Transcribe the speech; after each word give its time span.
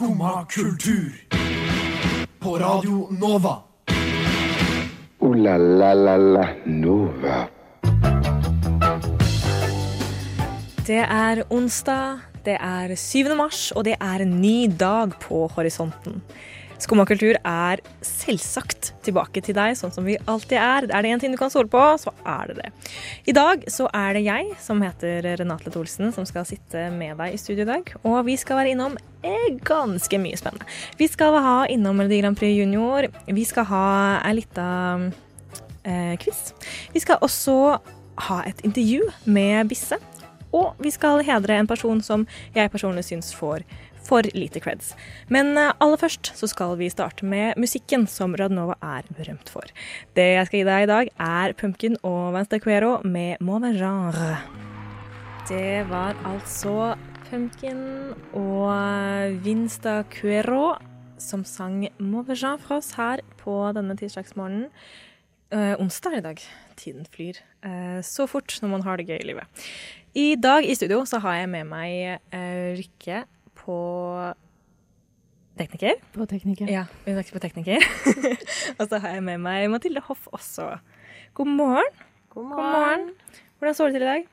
Skumma 0.00 0.46
kultur. 0.48 1.12
På 2.38 2.58
Radio 2.58 3.08
Nova. 3.20 3.62
O-la-la-la-la 5.18 6.46
Nova. 6.64 7.48
Det 10.86 11.04
er 11.04 11.42
onsdag, 11.50 12.18
det 12.44 12.56
er 12.60 12.96
7. 12.96 13.36
mars, 13.36 13.72
og 13.76 13.84
det 13.84 13.98
er 14.00 14.24
en 14.24 14.40
ny 14.40 14.70
dag 14.72 15.12
på 15.20 15.50
horisonten. 15.52 16.22
Skumma 16.80 17.04
kultur 17.04 17.36
er 17.44 17.80
selvsagt 18.04 18.94
tilbake 19.04 19.42
til 19.44 19.56
deg, 19.56 19.74
sånn 19.76 19.92
som 19.92 20.06
vi 20.08 20.16
alltid 20.30 20.56
er. 20.56 20.86
Er 20.88 21.04
det 21.04 21.10
én 21.12 21.20
ting 21.20 21.34
du 21.34 21.38
kan 21.40 21.52
stole 21.52 21.68
på, 21.68 21.82
så 22.00 22.12
er 22.24 22.50
det 22.50 22.56
det. 22.62 22.70
I 23.28 23.34
dag 23.36 23.66
så 23.68 23.88
er 23.92 24.16
det 24.16 24.24
jeg, 24.24 24.54
som 24.64 24.80
heter 24.80 25.28
Renate 25.40 25.68
Leth 25.68 25.80
Olsen, 25.80 26.08
som 26.16 26.24
skal 26.28 26.48
sitte 26.48 26.86
med 26.94 27.20
deg 27.20 27.36
i 27.36 27.40
studio 27.40 27.66
i 27.66 27.70
dag. 27.70 27.92
Og 28.00 28.22
vi 28.28 28.38
skal 28.40 28.62
være 28.62 28.72
innom 28.72 28.96
ganske 29.68 30.20
mye 30.22 30.38
spennende. 30.40 30.68
Vi 30.96 31.08
skal 31.10 31.36
ha 31.44 31.56
innom 31.68 32.00
Melodi 32.00 32.22
Grand 32.22 32.38
Prix 32.40 32.56
Junior. 32.56 33.10
Vi 33.28 33.44
skal 33.44 33.68
ha 33.68 33.86
ei 34.24 34.38
lita 34.40 34.70
eh, 35.84 36.16
quiz. 36.22 36.54
Vi 36.94 37.04
skal 37.04 37.20
også 37.20 37.58
ha 38.30 38.40
et 38.48 38.64
intervju 38.64 39.10
med 39.28 39.68
Bisse. 39.68 40.00
Og 40.56 40.74
vi 40.82 40.90
skal 40.90 41.22
hedre 41.22 41.60
en 41.60 41.68
person 41.70 42.00
som 42.02 42.24
jeg 42.56 42.72
personlig 42.72 43.04
syns 43.06 43.30
får 43.36 43.62
for 44.10 44.26
lite 44.34 44.62
creds. 44.62 44.94
Men 45.30 45.54
eh, 45.58 45.72
aller 45.78 46.00
først 46.00 46.32
så 46.38 46.48
skal 46.50 46.76
vi 46.80 46.90
starte 46.92 47.26
med 47.26 47.58
musikken 47.60 48.08
som 48.10 48.34
Radnova 48.38 48.76
er 48.82 49.06
berømt 49.14 49.52
for. 49.52 49.70
Det 50.18 50.26
jeg 50.34 50.48
skal 50.48 50.60
gi 50.60 50.68
deg 50.68 50.86
i 50.86 50.90
dag, 50.90 51.12
er 51.30 51.54
Pumpkin 51.60 51.98
og 52.02 52.34
Vance 52.34 52.60
Cuero 52.62 52.98
med 53.06 53.40
Mauvais. 53.44 53.78
Det 55.50 55.82
var 55.90 56.18
altså 56.26 56.94
Pumpkin 57.30 57.82
og 58.34 59.38
Vinsta 59.44 60.00
Cuero 60.10 60.74
som 61.20 61.44
sang 61.44 61.84
Mauvais 61.98 62.42
for 62.64 62.80
oss 62.80 62.94
her 62.98 63.22
på 63.38 63.54
denne 63.76 63.96
tirsdagsmorgenen. 63.98 64.70
Eh, 65.50 65.74
onsdag 65.82 66.18
i 66.18 66.22
dag. 66.22 66.42
Tiden 66.78 67.06
flyr 67.10 67.40
eh, 67.66 67.98
så 68.06 68.26
fort 68.30 68.54
når 68.62 68.70
man 68.70 68.84
har 68.86 68.98
det 69.00 69.08
gøy 69.10 69.18
i 69.18 69.28
livet. 69.32 69.66
I 70.14 70.34
dag 70.38 70.66
i 70.66 70.74
studio 70.78 71.02
så 71.06 71.18
har 71.22 71.40
jeg 71.40 71.50
med 71.50 71.66
meg 71.70 72.20
eh, 72.34 72.78
Rikke 72.78 73.24
på 73.60 73.78
tekniker. 75.60 76.00
På 76.14 76.26
tekniker. 76.28 76.70
Ja, 76.70 76.86
hun 77.04 77.14
er 77.14 77.24
ikke 77.24 77.38
på 77.38 77.44
tekniker. 77.44 77.84
og 78.78 78.86
så 78.88 79.00
har 79.02 79.16
jeg 79.18 79.24
med 79.26 79.42
meg 79.44 79.68
Mathilde 79.72 80.02
Hoff 80.08 80.28
også. 80.32 80.78
God 81.36 81.52
morgen. 81.58 81.90
God 82.32 82.52
God 82.54 82.70
morgen. 82.74 83.10
Hvordan 83.58 83.74
står 83.74 83.90
det 83.90 83.98
til 83.98 84.06
i 84.06 84.10
dag? 84.10 84.28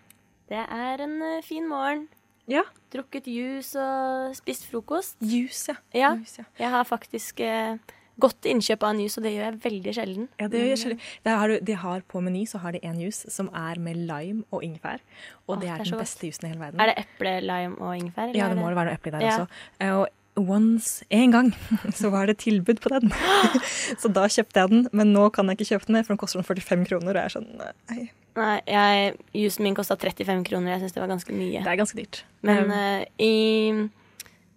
Det 0.48 0.64
er 0.64 1.04
en 1.04 1.22
eh, 1.22 1.44
fin 1.44 1.68
morgen. 1.68 2.08
Ja. 2.48 2.64
Drukket 2.94 3.28
juice 3.28 3.76
og 3.76 4.36
spist 4.38 4.70
frokost. 4.72 5.18
Juice, 5.20 5.76
ja. 5.94 6.00
Ja. 6.00 6.14
Juice, 6.16 6.40
ja. 6.40 6.64
Jeg 6.64 6.70
har 6.70 6.84
faktisk 6.88 7.40
eh, 7.44 7.76
til 8.20 8.52
innkjøp 8.56 8.84
av 8.84 8.90
en 8.96 9.00
juice, 9.00 9.18
og 9.18 9.24
det 9.24 9.32
gjør 9.36 9.46
jeg 9.52 9.60
veldig 9.64 9.94
sjelden. 9.94 10.28
Ja, 10.40 10.48
det 10.48 10.60
gjør 10.62 10.72
jeg 10.74 10.78
sjelden. 10.84 11.00
har, 11.26 11.48
du- 11.48 11.60
de 11.60 11.74
har 11.76 12.02
På 12.10 12.22
Meny 12.22 12.46
så 12.46 12.60
har 12.60 12.72
de 12.72 12.80
en 12.84 13.00
juice 13.00 13.30
som 13.32 13.50
er 13.54 13.80
med 13.80 13.96
lime 13.98 14.44
og 14.52 14.62
ingefær. 14.64 15.00
Og 15.48 15.58
Åh, 15.58 15.60
det 15.60 15.62
det 15.62 15.70
er 15.70 15.80
er 15.80 15.84
den 15.92 16.00
beste 16.00 16.26
juicen 16.28 16.46
i 16.46 16.48
hele 16.50 16.60
verden. 16.60 16.80
Er 16.82 16.86
det 16.94 17.06
eple, 17.06 17.42
lime 17.42 17.76
og 17.80 17.96
ingefær? 17.98 18.36
Ja, 18.36 18.46
er 18.46 18.50
det 18.54 18.58
må 18.58 18.68
det 18.70 18.76
være 18.78 18.86
noe 18.86 18.94
eple 18.98 19.12
der 19.12 19.20
Ja. 19.22 19.38
også. 19.38 19.48
Eh, 19.80 20.06
Og 20.38 20.50
once, 20.50 21.04
en 21.10 21.32
gang, 21.32 21.52
så 21.98 22.12
var 22.12 22.28
det 22.28 22.38
tilbud 22.38 22.80
på 22.80 22.90
den. 22.90 23.10
så 24.02 24.08
da 24.14 24.28
kjøpte 24.28 24.54
jeg 24.62 24.70
den, 24.70 24.88
men 24.94 25.12
nå 25.14 25.32
kan 25.34 25.48
jeg 25.48 25.58
ikke 25.58 25.70
kjøpe 25.74 25.86
den 25.88 25.94
mer, 25.98 26.04
for 26.04 26.14
den 26.14 26.18
koster 26.22 26.40
sånn 26.42 26.46
45 26.46 26.86
kroner. 26.86 27.10
Og 27.10 27.16
jeg 27.16 27.26
er 27.26 27.34
sånn, 27.40 27.48
nei, 27.90 28.10
Nei, 28.38 28.62
jeg, 28.70 29.16
jusen 29.34 29.64
min 29.66 29.74
kosta 29.74 29.96
35 29.98 30.44
kroner. 30.46 30.76
Jeg 30.78 30.82
syns 30.84 30.94
det 30.94 31.02
var 31.02 31.10
ganske 31.10 31.34
mye. 31.34 31.64
det 31.64 31.72
er 31.72 31.80
ganske 31.80 31.98
dyrt. 31.98 32.24
Men 32.46 32.70
eh, 32.70 33.06
i 33.18 33.90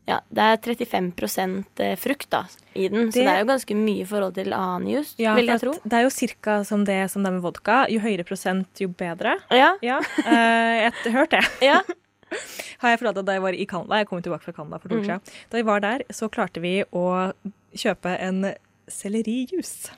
Ja, 0.08 0.20
det 0.32 0.42
er 0.42 0.56
35 0.58 1.64
eh, 1.78 1.96
frukt 1.96 2.30
da, 2.30 2.44
i 2.74 2.88
den, 2.88 3.10
så 3.12 3.20
Det- 3.20 3.26
det 3.26 3.28
er 3.28 3.38
jo 3.40 3.46
ganske 3.46 3.74
mye 3.76 4.00
i 4.00 4.04
forhold 4.04 4.34
til 4.34 4.52
annen 4.52 4.88
juice, 4.88 5.14
ja, 5.18 5.34
vil 5.34 5.46
jeg 5.46 5.60
tro. 5.60 5.72
Det 5.84 5.92
er 5.92 6.02
jo 6.02 6.10
cirka 6.10 6.64
som 6.64 6.84
det 6.84 7.10
som 7.10 7.22
det 7.22 7.28
er 7.30 7.32
med 7.38 7.42
vodka. 7.42 7.86
Jo 7.88 8.00
høyere 8.00 8.24
prosent, 8.26 8.66
jo 8.80 8.88
bedre. 8.88 9.36
Ja, 9.50 9.76
Ja, 9.82 9.98
eh, 10.24 10.90
jeg 10.90 10.92
har 11.04 11.12
hørt 11.12 11.30
det. 11.30 11.44
ja. 11.62 11.80
Har 12.80 12.90
jeg 12.90 12.98
forlatt 13.00 13.18
at 13.18 13.24
da 13.26 13.32
jeg 13.32 13.42
var 13.42 13.52
i 13.52 13.66
Canada, 13.66 13.96
jeg 13.98 14.06
kom 14.06 14.22
tilbake 14.22 14.42
fra 14.42 14.52
Canada 14.52 14.78
for 14.78 14.88
to 14.88 14.94
Mm. 14.94 15.00
år 15.00 15.04
siden, 15.04 15.20
da 15.50 15.56
vi 15.58 15.62
var 15.62 15.80
der, 15.80 15.98
så 16.10 16.28
klarte 16.30 16.60
vi 16.62 16.82
å 16.92 17.32
kjøpe 17.74 18.18
en 18.20 18.54
sellerijus. 18.88 19.90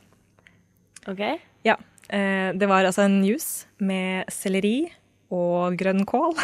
OK. 1.09 1.21
Ja, 1.65 1.77
eh, 2.09 2.53
det 2.53 2.67
var 2.69 2.85
altså 2.85 3.05
en 3.05 3.23
juice 3.25 3.67
med 3.79 4.25
selleri 4.31 4.91
og 5.33 5.77
grønn 5.81 6.05
kål 6.09 6.35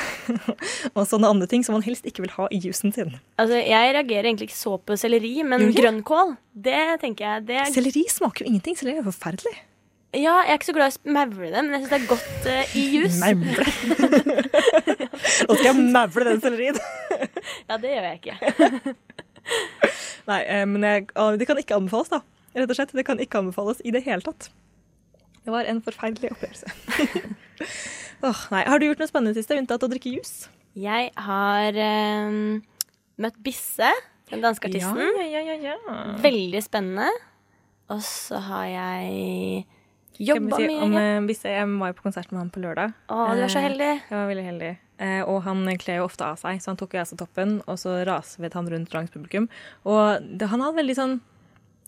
og 0.96 1.00
sånne 1.08 1.28
andre 1.28 1.48
ting 1.50 1.64
som 1.66 1.76
man 1.76 1.84
helst 1.84 2.06
ikke 2.08 2.24
vil 2.24 2.34
ha 2.38 2.48
i 2.54 2.60
juicen 2.62 2.94
sin. 2.94 3.16
Altså, 3.36 3.60
Jeg 3.60 3.94
reagerer 3.96 4.30
egentlig 4.30 4.48
ikke 4.50 4.60
så 4.60 4.76
på 4.80 4.96
selleri, 4.96 5.34
men 5.44 5.68
okay. 5.68 5.82
grønnkål, 5.82 6.36
det 6.68 6.84
tenker 7.02 7.26
jeg 7.26 7.48
det 7.50 7.58
er, 7.62 7.72
Selleri 7.74 8.06
smaker 8.10 8.44
jo 8.44 8.52
ingenting. 8.52 8.78
Selleri 8.78 9.02
er 9.02 9.08
forferdelig. 9.10 9.56
Ja, 10.16 10.38
jeg 10.40 10.54
er 10.54 10.56
ikke 10.56 10.70
så 10.70 10.72
glad 10.72 10.94
i 10.94 11.10
å 11.10 11.14
maule 11.18 11.50
det, 11.52 11.62
men 11.66 11.74
jeg 11.76 11.82
syns 11.82 11.90
det 11.92 11.98
er 11.98 12.06
godt 12.08 12.46
uh, 12.48 12.76
i 12.80 12.84
jus. 12.94 13.18
Maule. 13.24 13.66
Nå 15.48 15.56
skal 15.58 15.66
jeg 15.68 15.74
maule 15.92 16.24
den 16.30 16.40
sellerien. 16.40 16.80
Ja, 17.68 17.76
det 17.76 17.92
gjør 17.92 18.06
jeg 18.08 18.22
ikke. 18.22 18.94
Nei, 20.28 20.40
eh, 20.44 20.64
men 20.68 20.86
jeg, 20.86 21.10
ah, 21.12 21.36
det 21.36 21.48
kan 21.48 21.60
ikke 21.60 21.76
anbefales, 21.76 22.08
da. 22.12 22.22
Rett 22.56 22.72
og 22.72 22.78
slett. 22.78 22.96
Det 22.96 23.04
kan 23.04 23.20
ikke 23.20 23.42
anbefales 23.42 23.84
i 23.84 23.92
det 23.92 24.02
hele 24.08 24.24
tatt. 24.24 24.48
Det 25.48 25.52
var 25.54 25.64
en 25.64 25.78
forferdelig 25.80 26.28
opplevelse. 26.34 26.68
oh, 28.28 28.40
nei. 28.52 28.60
Har 28.68 28.82
du 28.82 28.84
gjort 28.84 29.00
noe 29.00 29.08
spennende 29.08 29.32
sist, 29.32 29.48
unntatt 29.56 29.86
å 29.86 29.88
drikke 29.88 30.10
jus? 30.12 30.42
Jeg 30.76 31.08
har 31.24 31.78
um, 32.28 32.58
møtt 33.16 33.38
Bisse, 33.46 33.88
den 34.28 34.44
danske 34.44 34.68
artisten. 34.68 35.00
Ja, 35.16 35.40
ja, 35.40 35.56
ja, 35.56 35.72
ja. 35.72 35.96
Veldig 36.20 36.60
spennende. 36.66 37.08
Og 37.88 38.02
så 38.04 38.42
har 38.44 38.66
jeg 38.68 39.64
jobba 40.20 40.58
si 40.60 40.68
om 40.68 40.92
mye. 40.92 41.06
eh, 41.06 41.22
Bisse? 41.30 41.48
Jeg 41.54 41.70
var 41.80 41.94
jo 41.94 41.96
på 42.02 42.04
konsert 42.10 42.28
med 42.34 42.42
han 42.42 42.52
på 42.52 42.60
lørdag. 42.66 42.92
Å, 43.08 43.22
du 43.32 43.46
er 43.46 43.48
så 43.48 43.62
Eh, 43.62 43.66
heldig. 43.70 43.88
Jeg 44.02 44.12
var 44.18 44.28
veldig 44.28 44.46
heldig. 44.50 44.70
Eh, 45.00 45.22
og 45.24 45.40
han 45.48 45.64
kler 45.80 46.02
jo 46.02 46.10
ofte 46.10 46.28
av 46.28 46.36
seg, 46.44 46.60
så 46.60 46.74
han 46.74 46.82
tok 46.84 46.98
jo 46.98 47.00
altså 47.06 47.16
toppen, 47.16 47.62
og 47.64 47.80
så 47.80 47.96
rasvet 48.04 48.52
han 48.58 48.68
rundt 48.68 48.92
langs 48.92 49.16
publikum. 49.16 49.48
Og 49.88 50.20
det, 50.28 50.52
han 50.52 50.60
hadde 50.60 50.82
veldig 50.82 50.98
sånn 50.98 51.18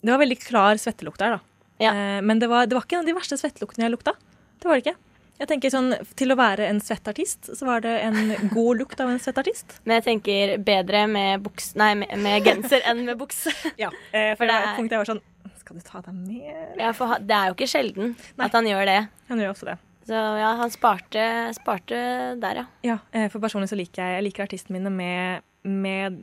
Det 0.00 0.14
var 0.14 0.22
veldig 0.24 0.40
klar 0.40 0.80
svettelukt 0.80 1.20
der, 1.20 1.36
da. 1.36 1.49
Ja. 1.80 1.92
Eh, 1.94 2.20
men 2.22 2.38
det 2.42 2.48
var, 2.50 2.66
det 2.68 2.76
var 2.76 2.84
ikke 2.86 2.98
en 3.00 3.04
av 3.06 3.08
de 3.10 3.16
verste 3.16 3.38
svettluktene 3.40 3.86
jeg 3.88 3.94
lukta. 3.96 4.12
Det 4.60 4.68
var 4.68 4.76
det 4.78 4.84
ikke. 4.86 4.96
Jeg 5.40 5.48
tenker 5.48 5.72
sånn, 5.72 5.94
Til 6.20 6.34
å 6.34 6.36
være 6.36 6.66
en 6.68 6.82
svettartist, 6.84 7.48
så 7.56 7.64
var 7.64 7.80
det 7.80 7.94
en 8.04 8.16
god 8.52 8.82
lukt 8.82 9.00
av 9.00 9.08
en 9.08 9.18
svettartist. 9.22 9.78
Men 9.88 9.96
jeg 9.96 10.04
tenker 10.10 10.58
bedre 10.60 11.06
med, 11.08 11.40
buks, 11.46 11.70
nei, 11.80 11.94
med, 12.02 12.12
med 12.20 12.44
genser 12.44 12.84
enn 12.90 13.00
med 13.06 13.16
bukse. 13.22 13.52
Ja, 13.80 13.88
eh, 14.12 14.34
For 14.36 14.44
det 14.44 14.52
var 14.52 14.66
er- 14.66 14.72
et 14.74 14.76
punkt 14.82 14.92
jeg 14.92 15.00
var 15.00 15.08
sånn 15.14 15.22
Skal 15.62 15.78
du 15.80 15.86
ta 15.86 16.02
deg 16.04 16.18
mer? 16.18 16.66
Ja, 16.76 16.90
for 16.96 17.16
det 17.24 17.36
er 17.38 17.48
jo 17.48 17.56
ikke 17.56 17.70
sjelden 17.72 18.12
Nei. 18.36 18.44
at 18.50 18.52
han 18.58 18.68
gjør 18.68 18.84
det. 18.90 18.98
Han 19.32 19.40
gjør 19.40 19.54
også 19.54 19.70
det. 19.70 19.78
Så 20.10 20.18
ja, 20.40 20.50
han 20.58 20.72
sparte, 20.74 21.24
sparte 21.56 21.98
der, 22.42 22.60
ja. 22.60 22.66
Ja, 22.84 22.98
eh, 23.14 23.28
for 23.32 23.40
personlig 23.40 23.68
så 23.72 23.78
liker 23.80 24.02
jeg, 24.02 24.16
jeg 24.18 24.26
liker 24.28 24.44
artistene 24.44 24.76
mine 24.80 24.90
med, 24.92 25.44
med 25.64 26.20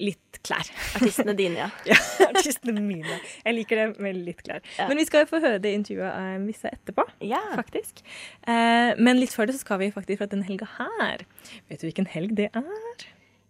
litt 0.00 0.38
klær. 0.46 0.68
Artistene 0.98 1.34
dine, 1.38 1.64
ja. 1.64 1.68
Ja, 1.90 1.98
artistene 2.28 2.80
mine. 2.84 3.18
Jeg 3.44 3.56
liker 3.56 3.80
det 3.82 3.86
med 4.04 4.18
litt 4.26 4.42
klær. 4.46 4.62
Ja. 4.78 4.86
Men 4.90 5.00
vi 5.00 5.06
skal 5.08 5.24
jo 5.24 5.30
få 5.32 5.40
høre 5.42 5.58
det 5.62 5.74
intervjuet 5.76 6.08
av 6.12 6.40
Misse 6.44 6.70
etterpå, 6.72 7.04
Ja. 7.26 7.40
faktisk. 7.58 8.02
Eh, 8.46 8.94
men 8.98 9.18
litt 9.20 9.34
før 9.34 9.48
det 9.50 9.56
så 9.58 9.64
skal 9.66 9.82
vi 9.82 9.90
faktisk 9.94 10.22
fra 10.22 10.30
den 10.30 10.44
helga 10.48 10.68
her. 10.78 11.24
Vet 11.70 11.82
du 11.82 11.88
hvilken 11.90 12.06
helg 12.14 12.34
det 12.38 12.50
er? 12.56 13.06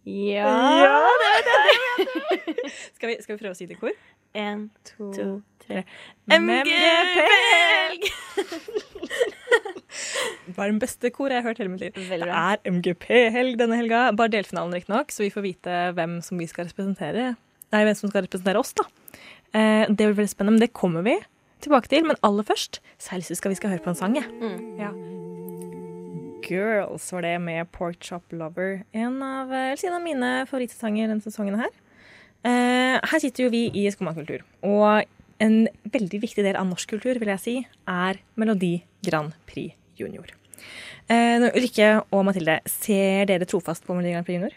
Ja. 0.09 0.53
Skal 2.99 3.11
vi, 3.13 3.17
skal 3.23 3.37
vi 3.37 3.41
prøve 3.41 3.55
å 3.55 3.59
si 3.59 3.67
det 3.69 3.77
i 3.77 3.81
kor? 3.81 3.95
En, 4.39 4.69
To, 4.87 5.09
to, 5.15 5.27
tre. 5.65 5.85
MGP-helg! 6.31 8.09
Det 10.49 10.55
var 10.57 10.71
den 10.71 10.81
beste 10.83 11.11
koret 11.15 11.37
jeg 11.39 11.43
har 11.45 11.51
hørt 11.51 11.61
hele 11.63 11.73
mitt 11.73 11.83
liv. 11.85 11.95
Det 11.97 12.29
er 12.29 12.61
MGP-helg 12.69 13.59
denne 13.61 13.79
helga. 13.79 14.07
Bare 14.17 14.33
delfinalen, 14.33 14.75
riktignok, 14.77 15.13
så 15.15 15.25
vi 15.25 15.31
får 15.33 15.45
vite 15.45 15.79
hvem 15.97 16.19
som 16.25 16.41
vi 16.41 16.49
skal 16.51 16.69
representere. 16.71 17.33
Nei, 17.75 17.83
hvem 17.85 17.99
som 17.99 18.13
skal 18.13 18.25
representere 18.27 18.61
oss, 18.61 18.73
da. 18.79 18.87
Eh, 19.53 19.85
det 19.89 20.01
blir 20.01 20.17
veldig 20.19 20.33
spennende, 20.33 20.57
men 20.59 20.65
det 20.65 20.73
kommer 20.77 21.05
vi 21.07 21.19
tilbake 21.65 21.91
til. 21.93 22.07
Men 22.09 22.21
aller 22.27 22.47
først 22.49 22.81
så 22.97 23.13
har 23.13 23.19
jeg 23.21 23.29
lyst 23.29 23.43
til 23.43 23.51
at 23.51 23.55
vi 23.57 23.61
skal 23.61 23.75
høre 23.77 23.85
på 23.85 23.93
en 23.93 24.01
sang, 24.01 24.17
jeg. 24.17 24.29
Mm. 24.41 24.61
Ja. 24.81 24.93
Girls 26.47 27.13
var 27.13 27.23
det 27.23 27.35
med 27.43 27.71
Pork 27.73 28.03
Chop 28.05 28.33
Lover. 28.33 28.83
En 28.93 29.23
av, 29.23 29.53
eh, 29.53 29.73
eller 29.73 29.89
en 29.89 29.95
av 29.95 30.03
mine 30.03 30.31
favorittsanger 30.47 31.09
denne 31.09 31.25
sesongen 31.25 31.59
her. 31.59 31.71
Eh, 32.45 32.99
her 33.03 33.19
sitter 33.19 33.45
jo 33.45 33.51
vi 33.51 33.67
i 33.75 33.91
Skummakultur, 33.91 34.43
og 34.63 35.05
en 35.41 35.69
veldig 35.91 36.21
viktig 36.23 36.45
del 36.45 36.57
av 36.57 36.67
norsk 36.67 36.89
kultur, 36.89 37.19
vil 37.19 37.29
jeg 37.35 37.41
si, 37.41 37.57
er 37.87 38.21
Melodi 38.37 38.83
Grand 39.03 39.33
Prix 39.47 39.75
Junior. 39.99 40.27
Eh, 41.09 41.39
nå, 41.41 41.51
Rikke 41.55 42.05
og 42.13 42.25
Mathilde, 42.29 42.61
ser 42.67 43.27
dere 43.27 43.49
trofast 43.49 43.87
på 43.87 43.97
Melodi 43.97 44.15
Grand 44.15 44.27
Prix 44.27 44.39
Junior? 44.39 44.55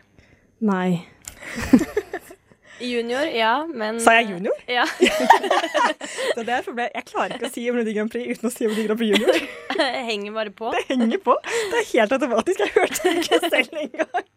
Nei. 0.62 1.06
Junior, 2.82 3.26
ja, 3.30 3.66
men 3.68 4.00
Sa 4.02 4.16
jeg 4.18 4.32
junior? 4.32 4.58
Ja. 4.70 4.86
Det 6.36 6.48
er 6.48 6.62
et. 6.62 6.80
Jeg 6.96 7.06
klarer 7.06 7.36
ikke 7.36 7.50
å 7.50 7.54
si 7.54 7.66
Melodi 7.70 7.94
Grand 7.94 8.12
Prix 8.12 8.38
uten 8.38 8.50
å 8.50 8.54
si 8.54 8.66
Melodi 8.66 8.88
Grand 8.88 9.02
Prix 9.02 9.14
Junior. 9.14 9.42
Henger 10.10 10.36
bare 10.36 10.52
på. 10.56 10.72
Det 10.76 10.84
henger 10.90 11.22
på. 11.24 11.36
Det 11.44 11.80
er 11.82 11.88
helt 11.94 12.16
automatisk. 12.18 12.60
Jeg 12.66 12.74
hørte 12.76 13.02
det 13.06 13.14
ikke 13.22 13.40
selv 13.50 13.80
engang. 13.86 14.28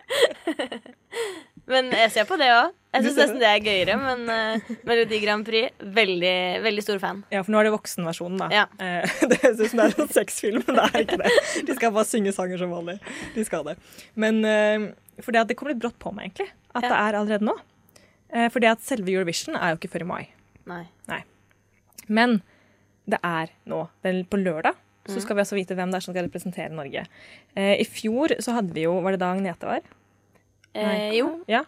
Men 1.72 1.88
jeg 1.96 2.10
ser 2.12 2.26
på 2.28 2.36
det 2.40 2.48
òg. 2.52 2.72
Jeg 2.94 3.06
syns 3.06 3.16
nesten 3.18 3.38
det 3.40 3.48
er 3.48 3.62
gøyere, 3.64 3.94
men 3.98 4.20
uh, 4.28 4.66
Melodi 4.86 5.16
Grand 5.22 5.42
Prix, 5.46 5.72
veldig, 5.96 6.34
veldig 6.62 6.82
stor 6.84 7.00
fan. 7.02 7.22
Ja, 7.32 7.40
for 7.42 7.50
nå 7.54 7.58
er 7.58 7.66
det 7.66 7.72
voksenversjonen, 7.74 8.36
da. 8.44 8.48
Ja. 8.54 8.64
Eh, 8.78 9.14
det 9.32 9.38
høres 9.42 9.62
ut 9.64 9.72
som 9.72 9.80
det 9.80 9.86
er 9.88 10.02
en 10.04 10.12
sexfilm, 10.14 10.60
men 10.68 10.78
det 10.78 10.84
er 10.84 11.06
ikke 11.06 11.18
det. 11.24 11.32
De 11.66 11.74
skal 11.78 11.94
bare 11.96 12.06
synge 12.06 12.34
sanger 12.36 12.60
som 12.60 12.70
vanlig. 12.76 12.98
De 13.34 13.46
skal 13.48 13.64
det. 13.66 13.74
Men 14.20 14.38
uh, 14.44 14.86
for 15.24 15.34
det, 15.34 15.46
det 15.50 15.56
kom 15.58 15.72
litt 15.72 15.80
brått 15.82 15.96
på 16.04 16.12
meg, 16.14 16.28
egentlig. 16.30 16.52
At 16.76 16.84
Ja. 16.84 16.92
det 16.92 17.00
er 17.00 17.18
allerede 17.22 17.48
nå. 17.48 17.56
Uh, 18.28 18.46
for 18.52 18.60
det 18.62 18.74
at 18.76 18.84
selve 18.84 19.10
Eurovision 19.16 19.56
er 19.58 19.72
jo 19.72 19.80
ikke 19.80 19.94
før 19.96 20.04
i 20.04 20.10
mai. 20.12 20.22
Nei. 20.70 20.84
Men 22.06 22.42
det 23.08 23.18
er 23.24 23.50
nå. 23.72 23.86
Det 24.04 24.12
er 24.12 24.22
på 24.28 24.38
lørdag. 24.44 24.76
Så 25.10 25.20
skal 25.20 25.36
vi 25.36 25.44
også 25.44 25.58
vite 25.58 25.76
hvem 25.76 25.92
det 25.92 25.98
er 26.00 26.06
som 26.06 26.14
skal 26.14 26.26
representere 26.28 26.72
Norge. 26.72 27.04
Eh, 27.56 27.74
I 27.82 27.86
fjor 27.88 28.36
så 28.44 28.56
hadde 28.56 28.72
vi 28.76 28.86
jo 28.86 28.96
Var 29.04 29.16
det 29.16 29.20
da 29.22 29.32
Agnete 29.34 29.68
var? 29.68 29.86
Eh, 30.74 31.10
jo. 31.18 31.28
Ja. 31.50 31.64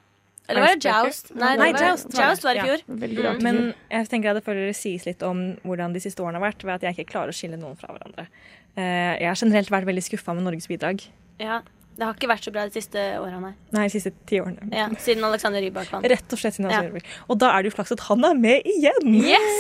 Eller 0.49 0.63
var 0.63 0.75
det 0.77 0.87
Joust? 0.87 1.33
Nei, 1.35 1.53
Nei, 1.59 1.71
det 1.75 1.81
var, 1.81 1.89
Joust 1.91 2.13
var. 2.15 2.29
Joust 2.29 2.45
var 2.47 2.59
i 2.59 2.65
fjor. 2.65 2.83
Ja, 2.87 3.23
rart. 3.27 3.43
Men 3.43 3.61
jeg 3.91 4.09
tenker 4.13 4.31
at 4.31 4.39
det 4.39 4.45
føler 4.47 4.69
det 4.71 4.77
sies 4.79 5.07
litt 5.09 5.23
om 5.27 5.41
hvordan 5.67 5.95
de 5.97 6.03
siste 6.03 6.23
årene 6.23 6.39
har 6.39 6.47
vært, 6.47 6.63
ved 6.67 6.77
at 6.77 6.87
jeg 6.87 6.97
ikke 6.97 7.13
klarer 7.17 7.35
å 7.35 7.37
skille 7.37 7.59
noen 7.59 7.79
fra 7.79 7.91
hverandre. 7.95 8.29
Eh, 8.77 9.17
jeg 9.23 9.29
har 9.31 9.41
generelt 9.41 9.73
vært 9.75 9.89
veldig 9.89 10.05
skuffa 10.07 10.37
med 10.37 10.47
Norges 10.47 10.69
bidrag. 10.71 11.03
Ja. 11.43 11.61
Det 11.97 12.05
har 12.05 12.13
ikke 12.17 12.29
vært 12.29 12.45
så 12.45 12.53
bra 12.53 12.67
de 12.69 12.75
siste 12.77 13.03
åra, 13.17 13.39
nei. 13.41 13.53
Nei, 13.73 13.87
de 13.89 13.93
siste 13.95 14.11
ti 14.29 14.37
årene. 14.43 14.69
Ja, 14.75 14.87
siden 15.01 15.25
Alexander 15.25 15.63
Rybak 15.65 15.89
vant. 15.95 16.05
Rett 16.13 16.35
og 16.37 16.41
slett 16.43 16.59
siden 16.59 16.69
Ja. 16.71 16.83
Rybak. 16.85 17.07
Og 17.33 17.39
da 17.41 17.55
er 17.57 17.65
det 17.65 17.71
jo 17.73 17.77
flaks 17.79 17.95
at 17.97 18.03
han 18.11 18.25
er 18.29 18.35
med 18.37 18.69
igjen! 18.69 19.15
Yes! 19.17 19.57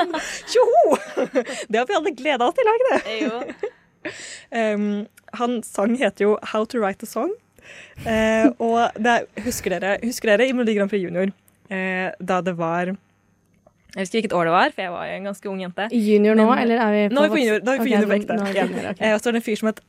Tjoho! 0.54 0.96
Det 1.68 1.76
har 1.82 1.86
vi 1.90 1.98
alle 1.98 2.14
gleda 2.16 2.48
oss 2.48 2.56
til, 2.56 2.70
har 2.70 2.80
ikke 2.80 2.92
det? 2.96 3.16
Jo. 3.24 3.72
Um, 4.52 5.06
han 5.32 5.62
sang 5.64 5.94
heter 5.96 6.26
jo 6.26 6.32
How 6.50 6.66
to 6.68 6.76
Write 6.78 7.06
a 7.06 7.08
Song. 7.08 7.30
Uh, 8.04 8.50
og 8.60 8.92
det 9.00 9.14
er, 9.14 9.24
husker, 9.46 9.72
dere, 9.72 9.94
husker 10.04 10.28
dere 10.34 10.44
i 10.50 10.52
Melodi 10.52 10.74
Grand 10.76 10.92
Prix 10.92 11.00
Junior 11.06 11.30
uh, 11.72 12.10
da 12.20 12.40
det 12.44 12.52
var 12.58 12.90
Jeg 12.92 14.02
husker 14.02 14.18
hvilket 14.18 14.34
år 14.36 14.50
det 14.50 14.52
var, 14.52 14.74
for 14.76 14.84
jeg 14.84 14.92
var 14.92 15.08
en 15.14 15.28
ganske 15.30 15.48
ung 15.48 15.62
jente. 15.64 15.88
Junior 15.96 16.36
nå, 16.36 16.44
Men- 16.50 16.62
eller 16.66 16.82
er 16.84 16.92
vi 16.92 17.02
på 17.08 17.14
Nå 17.16 17.24
er 17.24 17.30
vi 17.30 17.34
på 17.38 17.40
junior, 17.40 17.64
da 17.64 17.72
er 17.72 17.80
vi 17.80 17.80
på 17.80 18.36
Ok, 18.36 18.52
junior 18.52 18.68
junior, 18.68 18.90
ok. 18.92 19.00
Eh, 19.00 19.14
og 19.16 19.20
så 19.24 19.30
er 19.30 19.38
det 19.38 19.40
en 19.40 19.46
fyr 19.48 19.60
som 19.62 19.70
het 19.72 19.80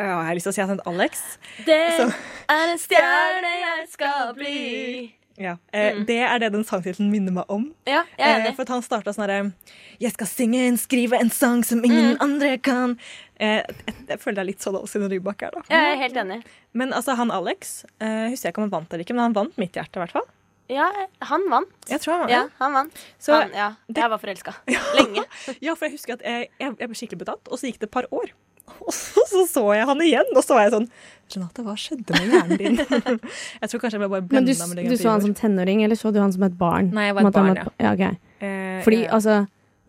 Jeg 0.00 0.26
har 0.26 0.34
lyst 0.38 0.48
til 0.48 0.52
å 0.52 0.56
si 0.56 0.62
at 0.64 0.86
Alex. 0.88 1.22
Det 1.66 1.80
Så- 1.98 2.12
er 2.48 2.72
en 2.72 2.78
stjerne 2.78 3.50
jeg 3.60 3.88
skal 3.92 4.34
bli. 4.34 5.14
Ja. 5.40 5.56
Eh, 5.72 5.92
Mm. 5.94 6.04
Det 6.06 6.18
er 6.20 6.38
det 6.38 6.52
den 6.52 6.64
sangtittelen 6.64 7.10
minner 7.10 7.32
meg 7.32 7.44
om. 7.48 7.74
Ja, 7.86 8.02
jeg 8.18 8.28
er 8.28 8.48
Eh, 8.50 8.54
for 8.54 8.62
at 8.62 8.68
han 8.68 8.82
starta 8.82 9.12
sånn 9.14 9.26
herre 9.28 9.52
Jeg 10.00 10.12
skal 10.12 10.26
synge 10.26 10.58
en, 10.68 10.76
skrive 10.76 11.18
en 11.20 11.30
sang 11.30 11.62
som 11.64 11.82
ingen 11.84 12.16
andre 12.20 12.58
kan. 12.58 12.98
Eh, 13.38 13.62
jeg, 13.86 13.94
jeg 14.08 14.18
føler 14.20 14.34
det 14.34 14.38
er 14.42 14.44
litt 14.50 14.60
sånn 14.60 14.76
siden 14.86 15.08
Rybak 15.10 15.42
er, 15.42 15.50
da. 15.54 15.62
Jeg 15.70 15.92
er 15.94 15.96
helt 16.02 16.14
enig. 16.16 16.42
Men 16.74 16.92
altså, 16.92 17.16
han 17.16 17.30
Alex 17.30 17.84
eh, 18.00 18.28
husker 18.30 18.48
jeg 18.48 18.52
ikke 18.54 18.58
om 18.58 18.70
han 18.70 18.80
vant 18.80 18.92
eller 18.92 19.04
ikke, 19.04 19.14
men 19.14 19.22
han 19.22 19.32
vant 19.34 19.56
mitt 19.58 19.72
hjerte, 19.72 19.96
i 19.96 20.04
hvert 20.04 20.12
fall. 20.12 20.28
Ja, 20.68 20.90
han 21.22 21.48
vant. 21.50 21.72
Jeg 21.88 22.00
tror 22.00 22.12
han 22.12 22.20
vant. 22.20 22.30
Ja, 22.30 22.48
han 22.60 22.72
vant. 22.72 22.92
Så, 23.18 23.32
han, 23.40 23.50
ja, 23.54 23.72
jeg 23.88 24.10
var 24.10 24.18
forelska. 24.18 24.54
Lenge. 24.98 25.24
ja, 25.60 25.74
for 25.74 25.86
jeg 25.88 25.92
husker 25.96 26.12
at 26.14 26.22
jeg, 26.22 26.50
jeg, 26.60 26.76
jeg 26.78 26.88
ble 26.88 26.94
skikkelig 27.00 27.18
betatt, 27.24 27.48
og 27.50 27.58
så 27.58 27.66
gikk 27.66 27.80
det 27.80 27.88
et 27.88 27.96
par 27.96 28.06
år. 28.12 28.30
Og 28.86 28.92
så, 28.94 29.24
så 29.30 29.46
så 29.50 29.64
jeg 29.76 29.86
han 29.88 30.04
igjen, 30.04 30.30
og 30.34 30.44
så 30.44 30.56
var 30.58 30.68
jeg 30.68 30.76
sånn 30.76 30.90
Renate, 31.30 31.62
hva 31.62 31.76
skjedde 31.78 32.18
med 32.18 32.32
hjernen 32.34 32.58
din? 32.58 32.78
jeg 33.62 33.70
tror 33.70 33.82
kanskje 33.84 33.94
jeg 33.94 34.02
ble 34.02 34.08
bare 34.16 34.24
blenda 34.26 34.66
med 34.66 34.80
det. 34.80 34.88
du 34.90 34.96
så 34.98 35.12
han 35.12 35.22
som 35.22 35.34
tenåring, 35.38 35.84
eller 35.86 35.98
så 35.98 36.10
du 36.10 36.18
han 36.18 36.32
som 36.34 36.42
et 36.42 36.56
barn? 36.58 36.88
Nei, 36.96 37.04
jeg 37.06 37.14
var 37.14 37.22
et 37.22 37.28
måte 37.28 37.38
barn, 37.38 37.52
var- 37.54 37.68
ja. 37.78 37.84
ja 37.86 37.92
okay. 37.94 38.80
Fordi 38.82 38.98
ja. 39.04 39.12
altså, 39.14 39.36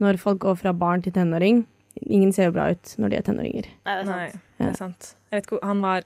når 0.05 0.19
folk 0.21 0.41
går 0.43 0.59
fra 0.59 0.73
barn 0.77 1.01
til 1.01 1.15
tenåring 1.15 1.63
Ingen 2.01 2.31
ser 2.33 2.47
jo 2.49 2.55
bra 2.55 2.69
ut 2.71 2.93
når 3.01 3.11
de 3.11 3.17
er 3.17 3.23
tenåringer. 3.27 3.65
Nei, 3.87 3.95
det 3.97 4.03
er 4.03 4.07
Nei, 4.07 4.27
sant. 4.31 4.43
det 4.57 4.67
er 4.69 4.77
sant. 4.79 5.07
Jeg 5.31 5.37
vet 5.41 5.49
ikke 5.49 5.59
Han 5.67 5.81
var 5.83 6.05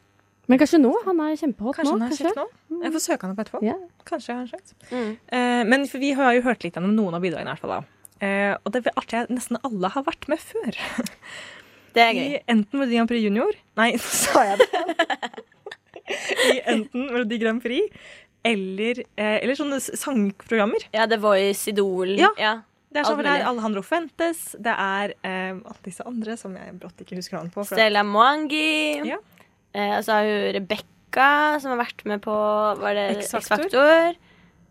Men 0.50 0.62
kanskje 0.62 0.80
nå? 0.82 0.94
Han 1.06 1.20
er 1.26 1.36
kjempehot 1.42 1.78
Kanskje 1.78 1.92
nå? 1.92 2.00
han 2.00 2.06
er 2.06 2.14
kanskje? 2.14 2.32
kjekk 2.32 2.40
nå? 2.40 2.80
Jeg 2.86 2.96
får 2.96 3.04
søke 3.06 3.26
han 3.28 3.36
opp 3.36 3.44
etterpå. 3.44 3.62
Yeah. 3.66 3.84
Kanskje 4.10 4.32
jeg 4.32 4.40
har 4.40 4.56
en. 4.58 4.74
Mm. 4.92 5.12
Eh, 5.38 5.62
men 5.72 5.86
for 5.90 6.04
vi 6.04 6.12
har 6.18 6.34
jo 6.38 6.46
hørt 6.46 6.66
litt 6.66 6.78
gjennom 6.78 6.96
noen 6.98 7.18
av 7.18 7.26
bidragene. 7.26 7.50
i 7.50 7.54
hvert 7.54 7.64
fall 7.64 7.76
da. 7.76 7.80
Eh, 8.26 8.54
og 8.62 8.74
det 8.74 8.82
er 8.86 8.98
artig 9.00 9.20
at 9.24 9.32
nesten 9.34 9.60
alle 9.66 9.92
har 9.94 10.06
vært 10.08 10.28
med 10.32 10.42
før. 10.42 10.82
Det 11.96 12.04
er 12.04 12.14
gøy. 12.18 12.28
I 12.36 12.44
enten 12.52 12.80
Melodi 12.80 12.98
Grand 12.98 13.10
Prix 13.12 13.24
Junior 13.24 13.58
Nei, 13.80 13.90
nå 13.96 14.04
sa 14.26 14.46
jeg 14.50 14.62
det. 14.62 14.84
I 16.52 16.60
enten 16.76 17.10
Melodi 17.10 17.42
Grand 17.42 17.64
Prix 17.64 18.06
eller, 18.46 19.00
eh, 19.18 19.40
eller 19.42 19.58
sånne 19.58 19.80
sangprogrammer. 19.82 20.84
Ja, 20.94 21.08
The 21.10 21.18
Voice, 21.18 21.64
Idol. 21.72 22.12
Ja. 22.20 22.30
ja. 22.38 22.60
Det 22.94 23.02
er 23.02 23.08
sånn, 23.10 23.24
det 23.26 23.32
er 23.32 23.48
Alejandro 23.50 23.82
Fuentes, 23.84 24.44
det 24.62 24.72
er 24.72 25.16
eh, 25.26 25.56
alle 25.58 25.82
disse 25.84 26.06
andre 26.08 26.38
som 26.40 26.54
jeg 26.56 26.76
brått 26.80 27.02
ikke 27.04 27.18
husker 27.18 27.40
navnet 27.40 27.56
på. 27.56 27.66
Stella 27.68 28.06
Mwangi. 28.08 29.02
Ja. 29.10 29.18
Eh, 29.76 29.98
og 29.98 30.06
så 30.06 30.20
har 30.20 30.30
hun 30.30 30.46
Rebekka, 30.56 31.32
som 31.64 31.74
har 31.74 31.82
vært 31.82 32.06
med 32.08 32.24
på 32.24 32.36
Var 32.80 32.96
det 32.96 33.08
X-Faktor. 33.18 34.16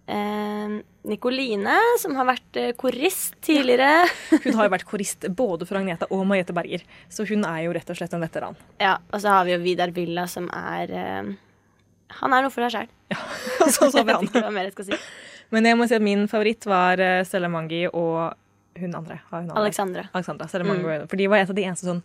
Eh, 0.07 0.75
Nikoline, 1.09 1.77
som 2.01 2.17
har 2.19 2.27
vært 2.29 2.59
eh, 2.61 2.73
korist 2.77 3.37
tidligere. 3.45 4.05
Hun 4.45 4.59
har 4.59 4.69
jo 4.69 4.73
vært 4.75 4.87
korist 4.89 5.25
både 5.33 5.69
for 5.69 5.81
Agneta 5.81 6.09
og 6.13 6.27
Mariette 6.29 6.57
Berger, 6.57 6.85
så 7.13 7.25
hun 7.29 7.45
er 7.49 7.63
jo 7.65 7.73
rett 7.77 7.93
og 7.93 7.97
slett 7.99 8.17
en 8.17 8.25
veteran. 8.25 8.59
Ja, 8.81 8.99
Og 9.13 9.23
så 9.25 9.33
har 9.33 9.49
vi 9.49 9.55
jo 9.55 9.61
Vidar 9.65 9.93
Villa, 9.97 10.27
som 10.29 10.51
er 10.53 10.93
eh, 10.93 11.33
Han 12.21 12.37
er 12.37 12.45
noe 12.45 12.53
for 12.53 12.67
seg 12.67 12.85
sjæl. 12.85 12.91
så 13.75 13.91
så 13.93 14.05
vi 14.05 14.17
han. 14.17 14.29
jeg 14.29 14.45
hva 14.45 14.53
mer 14.53 14.69
jeg 14.69 14.77
skal 14.77 14.91
si. 14.93 15.01
Men 15.55 15.69
jeg 15.69 15.79
må 15.79 15.89
si 15.89 15.97
at 15.97 16.05
min 16.05 16.27
favoritt 16.29 16.67
var 16.69 17.01
eh, 17.01 17.23
Stella 17.29 17.49
Mangi 17.53 17.87
og 17.89 18.35
hun 18.81 18.97
andre. 18.97 19.21
Har 19.31 19.41
hun 19.41 19.51
andre? 19.51 19.63
Alexandra. 19.63 20.07
Alexandra. 20.13 20.49
Mangi 20.67 21.01
For 21.09 21.21
de 21.21 21.31
var 21.31 21.45
et 21.45 21.53
av 21.53 21.57
de 21.57 21.65
eneste 21.65 21.89
sånn 21.89 22.05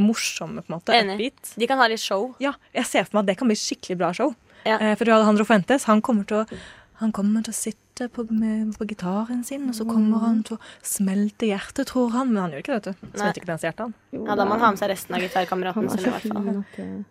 morsomme, 0.00 0.62
på 0.64 0.70
en 0.70 0.78
måte. 0.78 0.94
Enig. 0.96 1.32
De 1.58 1.66
kan 1.68 1.78
ha 1.82 1.88
litt 1.90 2.02
show. 2.02 2.30
Ja, 2.42 2.54
jeg 2.74 2.86
ser 2.88 3.06
for 3.06 3.18
meg 3.18 3.26
at 3.26 3.32
det 3.32 3.40
kan 3.40 3.50
bli 3.50 3.58
skikkelig 3.58 3.98
bra 4.00 4.12
show. 4.16 4.32
Ja. 4.64 4.78
Eh, 4.78 4.94
for 4.98 5.08
Alejandro 5.08 5.46
Fuentes 5.48 5.86
han 5.88 6.02
kommer 6.04 6.26
til 6.28 6.42
å 6.42 6.60
han 7.00 7.12
kommer 7.16 7.44
til 7.46 7.54
å 7.54 7.56
sitte 7.56 8.08
på, 8.12 8.24
med, 8.32 8.74
på 8.76 8.86
gitaren 8.88 9.42
sin, 9.44 9.66
og 9.68 9.76
så 9.76 9.84
kommer 9.88 10.22
han 10.24 10.42
til 10.46 10.56
å 10.56 10.60
smelte 10.84 11.48
hjertet, 11.48 11.88
tror 11.90 12.12
han. 12.14 12.32
Men 12.32 12.44
han 12.44 12.54
gjør 12.54 12.64
ikke 12.64 12.74
det, 12.74 12.80
vet 12.80 12.90
du. 12.90 13.14
Smelter 13.18 13.40
ikke 13.42 13.54
hans 13.56 13.64
hjerte, 13.68 13.86
han. 13.88 13.94
Ja, 14.16 14.36
Da 14.36 14.44
må 14.44 14.56
han 14.56 14.64
ha 14.64 14.70
med 14.74 14.80
seg 14.82 14.92
resten 14.92 15.16
av 15.16 15.24
gitarkameratene 15.24 15.88
er 15.88 15.96
sine. 15.96 16.08
i 16.08 16.14
hvert 16.16 16.28
fall. 16.28 16.84
fin 16.90 17.06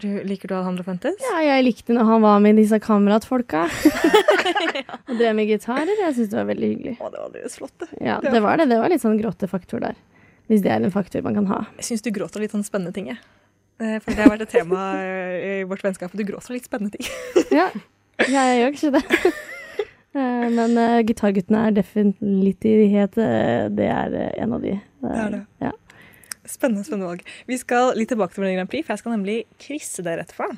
du, 0.00 0.08
liker 0.24 0.48
du 0.48 0.54
Alejandro 0.56 0.86
Fuentes? 0.86 1.18
Ja, 1.20 1.42
jeg 1.44 1.66
likte 1.66 1.92
når 1.92 2.06
han 2.08 2.22
var 2.24 2.38
med 2.40 2.56
disse 2.56 2.78
kameratfolka. 2.80 3.66
Og 5.10 5.18
drev 5.18 5.36
med 5.36 5.50
gitarer. 5.50 5.92
Jeg 6.06 6.16
syns 6.16 6.32
det 6.32 6.38
var 6.38 6.48
veldig 6.48 6.70
hyggelig. 6.70 6.94
Å, 6.96 7.10
det 7.12 7.20
var 7.20 7.34
deres 7.34 7.58
flotte. 7.60 7.88
Ja, 8.00 8.16
det 8.24 8.40
var 8.42 8.58
det. 8.58 8.70
Det 8.72 8.80
var 8.80 8.92
litt 8.92 9.04
sånn 9.04 9.20
gråtefaktor 9.20 9.84
der. 9.84 9.98
Hvis 10.50 10.64
det 10.64 10.72
er 10.72 10.82
en 10.82 10.94
faktor 10.94 11.22
man 11.26 11.36
kan 11.38 11.46
ha. 11.52 11.60
Jeg 11.78 11.90
syns 11.92 12.04
du 12.06 12.10
gråter 12.14 12.42
litt 12.42 12.54
sånn 12.56 12.64
spennende 12.66 12.94
ting, 12.96 13.12
jeg. 13.12 13.20
Eh, 13.82 13.98
For 14.02 14.12
det 14.16 14.24
har 14.24 14.32
vært 14.32 14.46
et 14.46 14.54
tema 14.56 14.82
eh, 15.00 15.60
i 15.60 15.64
vårt 15.68 15.84
vennskap. 15.84 16.12
Du 16.16 16.24
gråter 16.26 16.56
litt 16.56 16.68
spennende 16.68 16.96
ting. 16.96 17.08
Ja 17.52 17.68
jeg 18.28 18.60
gjør 18.62 18.76
ikke 18.76 18.92
det. 18.98 19.04
Eh, 20.12 20.42
Men 20.52 20.74
uh, 20.76 20.98
gitarguttene 21.08 21.60
er 21.70 21.72
definitivt 21.72 23.14
Det 23.16 23.86
er 23.88 24.12
eh, 24.12 24.42
en 24.44 24.50
av 24.52 24.60
de. 24.60 24.74
Det 25.00 25.12
er 25.22 25.30
det. 25.32 25.38
Ja. 25.64 25.70
Spennende 26.44 26.84
spennende 26.84 27.08
valg. 27.08 27.22
Vi 27.48 27.56
skal 27.56 27.94
litt 27.96 28.10
tilbake 28.12 28.34
til 28.34 28.42
Melodi 28.42 28.58
Grand 28.58 28.68
Prix, 28.68 28.84
for 28.84 28.92
jeg 28.92 29.00
skal 29.00 29.14
nemlig 29.14 29.36
krysse 29.56 30.04
dere 30.04 30.26
etterpå. 30.26 30.50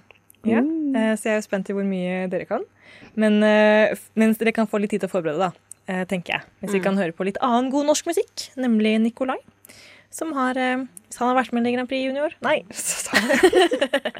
Ja. 0.50 0.58
Mm. 0.58 0.96
Så 1.14 1.28
jeg 1.28 1.36
er 1.36 1.38
jo 1.38 1.46
spent 1.46 1.70
i 1.70 1.76
hvor 1.78 1.86
mye 1.86 2.24
dere 2.32 2.48
kan. 2.50 2.66
Men 3.14 3.38
mens 4.18 4.42
dere 4.42 4.56
kan 4.58 4.66
få 4.66 4.82
litt 4.82 4.90
tid 4.90 5.04
til 5.04 5.12
å 5.12 5.14
forberede, 5.14 5.46
da, 5.46 6.02
tenker 6.10 6.34
jeg. 6.34 6.50
Hvis 6.64 6.74
vi 6.74 6.80
Mm. 6.82 6.86
kan 6.88 6.98
høre 7.04 7.14
på 7.14 7.28
litt 7.30 7.38
annen 7.38 7.70
god 7.70 7.86
norsk 7.92 8.10
musikk, 8.10 8.48
nemlig 8.58 8.96
Nikolai. 9.06 9.38
Som 10.10 10.34
har 10.34 10.54
Hvis 10.58 11.22
han 11.22 11.30
har 11.30 11.38
vært 11.44 11.54
med 11.54 11.70
i 11.70 11.76
Grand 11.78 11.86
Prix 11.88 12.02
Junior 12.08 12.34
Nei, 12.42 12.64
så 12.74 13.06
sa 13.06 13.22
jeg 13.22 13.38
det. 13.78 14.14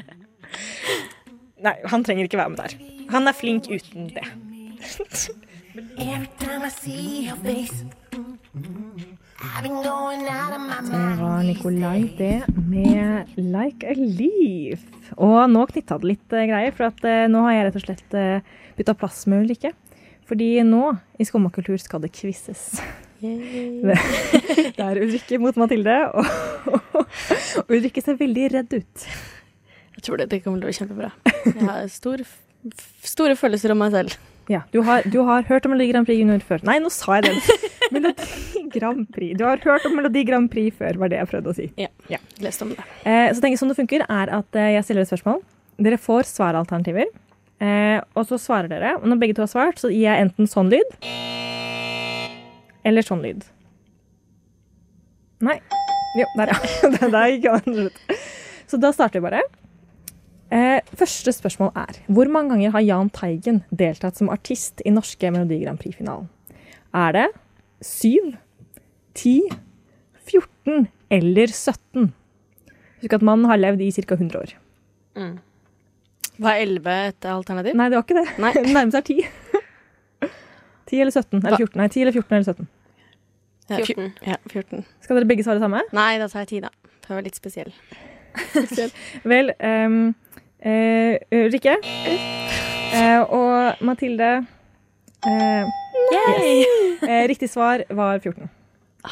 Nei, 1.63 1.75
han 1.87 2.03
trenger 2.03 2.27
ikke 2.27 2.39
være 2.41 2.51
med 2.51 2.59
der. 2.63 2.77
Han 3.13 3.29
er 3.29 3.35
flink 3.37 3.69
uten 3.71 4.09
det. 4.11 4.25
Det 10.91 11.21
var 11.21 11.43
Nikolai, 11.43 12.01
det, 12.17 12.43
med 12.67 13.25
'Like 13.37 13.87
a 13.87 13.93
Leaf'. 13.93 14.85
Og 15.17 15.49
nå 15.49 15.65
knytta 15.69 15.99
det 15.99 16.11
litt 16.11 16.33
eh, 16.33 16.47
greier, 16.49 16.75
for 16.75 16.89
at 16.89 17.03
eh, 17.07 17.27
nå 17.31 17.43
har 17.45 17.55
jeg 17.55 17.65
rett 17.67 17.79
og 17.79 17.85
slett 17.85 18.15
uh, 18.17 18.55
bytta 18.77 18.95
plass 18.97 19.25
med 19.27 19.45
Ulrikke. 19.45 19.71
Fordi 20.25 20.49
nå, 20.65 20.95
i 21.19 21.27
Skumma 21.27 21.51
kultur, 21.53 21.77
skal 21.77 22.01
det 22.01 22.13
quizzes. 22.15 22.81
Det, 23.21 23.99
det 24.77 24.81
er 24.81 25.01
Ulrikke 25.03 25.39
mot 25.39 25.55
Mathilde, 25.59 25.99
og, 26.11 26.25
og 26.97 27.69
Ulrikke 27.69 28.01
ser 28.03 28.19
veldig 28.19 28.51
redd 28.57 28.79
ut. 28.79 29.07
Tror 30.05 30.21
det, 30.21 30.29
det 30.31 30.41
kommer 30.45 30.61
til 30.61 30.67
å 30.67 30.71
bli 30.71 30.77
kjempebra. 30.77 31.11
Jeg 31.49 31.65
har 31.65 31.87
stor, 31.91 32.21
store 33.05 33.35
følelser 33.39 33.73
om 33.73 33.79
meg 33.81 33.93
selv. 33.95 34.15
Ja, 34.51 34.59
du 34.69 34.83
har, 34.85 35.01
du 35.09 35.17
har 35.25 35.45
hørt 35.47 35.65
om 35.65 35.71
Melodi 35.73 35.87
Grand 35.89 36.05
Prix 36.05 36.19
Junior 36.21 36.43
før. 36.45 36.61
Nei, 36.69 36.75
nå 36.83 36.91
sa 36.93 37.17
jeg 37.17 37.31
det! 37.31 37.55
Melodi 37.95 38.61
Grand 38.75 39.07
Prix. 39.15 39.33
Du 39.39 39.43
har 39.47 39.61
hørt 39.63 39.87
om 39.89 39.95
Melodi 39.97 40.21
Grand 40.27 40.49
Prix 40.53 40.77
før, 40.77 40.99
var 41.01 41.09
det 41.09 41.17
jeg 41.23 41.29
prøvde 41.31 41.49
å 41.49 41.57
si. 41.57 41.65
Lest 42.45 42.61
om 42.61 42.75
det. 42.75 42.85
Eh, 43.01 43.31
så 43.33 43.41
tenker 43.41 43.55
jeg 43.55 43.61
sånn 43.63 43.73
det 43.73 43.79
funker, 43.79 44.05
er 44.05 44.33
at 44.37 44.59
eh, 44.61 44.75
jeg 44.77 44.85
stiller 44.85 45.05
et 45.07 45.09
spørsmål. 45.09 45.41
Dere 45.87 45.97
får 46.01 46.29
svaralternativer. 46.29 47.09
Eh, 47.65 47.97
og 48.13 48.29
så 48.29 48.37
svarer 48.41 48.69
dere. 48.69 48.93
Og 49.01 49.09
når 49.09 49.21
begge 49.23 49.37
to 49.39 49.45
har 49.47 49.49
svart, 49.51 49.81
så 49.81 49.89
gir 49.89 50.05
jeg 50.05 50.27
enten 50.27 50.49
sånn 50.51 50.69
lyd 50.73 50.97
eller 52.85 53.01
sånn 53.01 53.23
lyd. 53.25 53.41
Nei. 55.45 55.57
Jo, 56.15 56.27
der, 56.37 56.51
ja. 56.53 56.91
Der- 57.09 57.31
gikk 57.33 57.47
han 57.49 57.87
ut. 57.87 57.97
Så 58.69 58.77
da 58.81 58.91
starter 58.93 59.19
vi 59.19 59.25
bare. 59.25 59.41
Eh, 60.55 60.79
første 60.95 61.33
spørsmål 61.35 61.73
er 61.75 61.97
Hvor 62.07 62.29
mange 62.31 62.53
ganger 62.53 62.71
har 62.71 62.83
Jahn 62.85 63.09
Teigen 63.11 63.63
deltatt 63.75 64.15
som 64.19 64.29
artist 64.31 64.81
i 64.85 64.93
norske 64.93 65.31
Melodi 65.33 65.57
Grand 65.63 65.81
Prix-finalen? 65.81 66.29
Er 66.95 67.11
det 67.11 67.25
7, 67.83 68.37
10, 69.19 69.49
14 70.29 70.87
eller 71.11 71.51
17? 71.51 72.13
Husk 73.01 73.17
at 73.17 73.25
mannen 73.25 73.49
har 73.51 73.59
levd 73.59 73.83
i 73.83 73.91
ca. 73.91 74.15
100 74.15 74.39
år. 74.39 74.55
Var 76.39 76.61
11 76.63 76.95
et 77.09 77.27
alternativ? 77.31 77.75
Nei, 77.75 77.89
det 77.91 77.99
var 77.99 78.07
ikke 78.07 78.21
det. 78.21 78.27
Nei. 78.39 78.53
Det 78.55 78.71
nærmeste 78.71 78.97
er 78.97 79.07
10. 79.11 80.31
10 80.85 81.01
eller 81.01 81.11
17. 81.11 81.43
Eller 81.43 81.57
14. 81.57 81.79
Nei, 81.81 81.87
10 81.91 82.01
eller 82.01 82.15
14 82.15 82.35
eller 82.35 82.49
17. 82.53 82.67
14. 83.75 84.11
Ja, 84.25 84.35
14. 84.51 84.85
Skal 85.03 85.19
dere 85.19 85.27
begge 85.29 85.43
svare 85.43 85.59
det 85.59 85.65
samme? 85.65 85.83
Nei, 85.95 86.11
da 86.21 86.27
tar 86.31 86.45
jeg 86.45 86.61
10, 86.61 86.67
da. 86.67 86.91
Det 87.05 87.11
var 87.11 87.25
litt 87.25 87.39
spesiell. 87.39 87.71
Vel, 89.23 89.51
ehm, 89.59 90.13
eh, 90.65 91.17
Rikke. 91.53 91.75
eh, 92.95 93.21
og 93.23 93.81
Mathilde 93.85 94.29
eh, 95.25 95.65
yes. 96.13 97.03
eh, 97.05 97.23
Riktig 97.31 97.49
svar 97.51 97.83
var 97.89 98.19
14. 98.23 98.49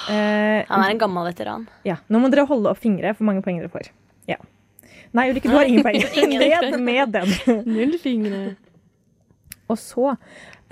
Eh, 0.10 0.64
Han 0.70 0.84
er 0.84 0.90
en 0.96 1.02
gammel 1.02 1.28
veteran. 1.30 1.68
ja. 1.86 2.00
Nå 2.10 2.20
må 2.24 2.32
dere 2.34 2.48
holde 2.50 2.72
opp 2.72 2.82
fingre 2.82 3.14
for 3.18 3.28
mange 3.30 3.44
poeng 3.46 3.60
dere 3.62 3.70
får. 3.74 3.92
Ja. 4.30 4.40
Nei, 5.14 5.28
Ulrikke, 5.30 5.52
du 5.52 5.56
har 5.58 5.70
ingen 5.70 5.86
poeng. 5.86 6.02
Ned 6.34 6.80
med 6.82 7.12
den. 7.14 7.34
Null 7.76 7.98
fingre. 8.02 8.56
Og 9.70 9.78
så 9.80 10.16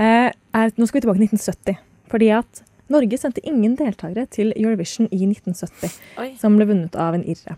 eh, 0.02 0.32
er, 0.34 0.74
Nå 0.78 0.88
skal 0.90 0.98
vi 1.00 1.06
tilbake 1.06 1.22
til 1.22 1.30
1970. 1.30 1.78
Fordi 2.12 2.32
at 2.36 2.64
Norge 2.92 3.16
sendte 3.22 3.40
ingen 3.48 3.78
deltakere 3.80 4.26
til 4.34 4.50
Eurovision 4.58 5.08
i 5.16 5.22
1970, 5.30 5.94
Oi. 6.20 6.26
som 6.42 6.58
ble 6.58 6.66
vunnet 6.68 6.98
av 7.00 7.16
en 7.16 7.22
irre. 7.24 7.54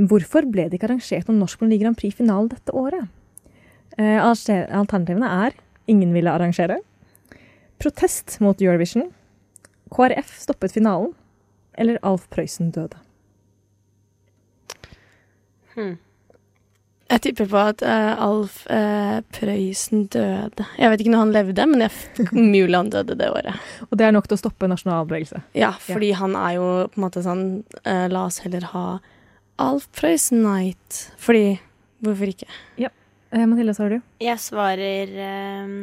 Hvorfor 0.00 0.46
ble 0.48 0.68
det 0.68 0.78
ikke 0.78 0.88
arrangert 0.88 1.28
noen 1.28 1.42
norsk 1.42 1.60
Melodi 1.60 1.80
Grand 1.82 1.98
Prix-finale 1.98 2.52
dette 2.54 2.74
året? 2.76 3.10
Eh, 3.98 4.16
alternativene 4.22 5.28
er 5.46 5.56
ingen 5.90 6.14
ville 6.14 6.32
arrangere, 6.32 6.78
protest 7.82 8.38
mot 8.44 8.60
Eurovision, 8.62 9.10
KrF 9.90 10.36
stoppet 10.44 10.76
finalen, 10.76 11.12
eller 11.74 11.98
Alf 12.06 12.28
Prøysen 12.30 12.70
døde. 12.74 13.00
Jeg 17.10 17.22
tipper 17.24 17.48
på 17.50 17.58
at 17.58 17.82
uh, 17.82 18.22
Alf 18.22 18.60
uh, 18.70 19.18
Prøysen 19.34 20.04
døde. 20.12 20.66
Jeg 20.78 20.92
vet 20.92 21.02
ikke 21.02 21.14
når 21.14 21.24
han 21.24 21.32
levde, 21.34 21.66
men 21.66 21.84
jeg 21.86 22.26
mulig 22.54 22.76
han 22.76 22.92
døde 22.92 23.16
det 23.18 23.30
året. 23.32 23.70
Og 23.88 23.98
det 23.98 24.06
er 24.06 24.14
nok 24.14 24.28
til 24.30 24.38
å 24.38 24.42
stoppe 24.44 24.68
nasjonalbevegelse. 24.70 25.42
Ja, 25.58 25.72
fordi 25.82 26.12
han 26.18 26.36
er 26.38 26.58
jo 26.60 26.68
på 26.92 27.00
en 27.00 27.06
måte 27.06 27.24
sånn 27.26 27.46
uh, 27.82 28.06
La 28.12 28.28
oss 28.28 28.38
heller 28.44 28.68
ha 28.74 28.84
Alf 29.60 29.88
Prøysen 29.92 30.42
Night. 30.42 31.12
Fordi 31.20 31.60
Hvorfor 32.00 32.30
ikke? 32.32 32.46
Eh, 32.80 33.46
Mathilde, 33.46 33.74
svarer 33.76 33.98
du? 33.98 34.06
Jeg 34.24 34.40
svarer 34.40 35.10
ehm, 35.20 35.74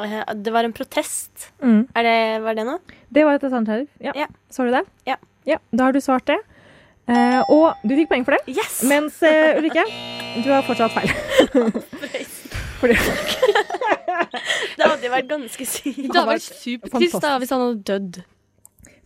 eh, 0.00 0.22
Det 0.34 0.52
var 0.52 0.64
en 0.64 0.72
protest. 0.72 1.50
Mm. 1.62 1.82
Er 1.94 2.02
det, 2.06 2.42
var 2.42 2.56
det 2.56 2.64
noe? 2.66 2.80
Det 3.12 3.24
var 3.26 3.36
et 3.36 3.44
alternativ. 3.44 3.86
Ja. 4.00 4.12
Ja. 4.16 4.26
Så 4.50 4.64
du 4.64 4.72
det? 4.72 4.82
Ja. 5.06 5.18
ja. 5.46 5.58
Da 5.70 5.84
har 5.84 5.92
du 5.92 6.00
svart 6.00 6.26
det. 6.26 6.38
Eh, 7.08 7.42
og 7.52 7.76
du 7.84 7.94
fikk 7.96 8.08
poeng 8.10 8.24
for 8.24 8.36
det. 8.36 8.56
Yes! 8.56 8.80
Mens 8.88 9.20
uh, 9.24 9.60
Ulrikke, 9.60 9.84
du 10.44 10.48
har 10.52 10.64
fortsatt 10.66 10.92
feil. 10.96 11.12
Fordi, 12.80 12.96
Det 14.78 14.86
hadde 14.86 15.06
jo 15.06 15.12
vært 15.12 15.30
ganske 15.30 15.68
sykt. 15.68 16.02
Det 16.04 16.14
hadde 16.14 16.28
vært 16.32 16.44
supertrist 16.48 17.22
da 17.24 17.36
hvis 17.42 17.54
han 17.54 17.64
hadde 17.64 17.80
dødd. 17.92 18.20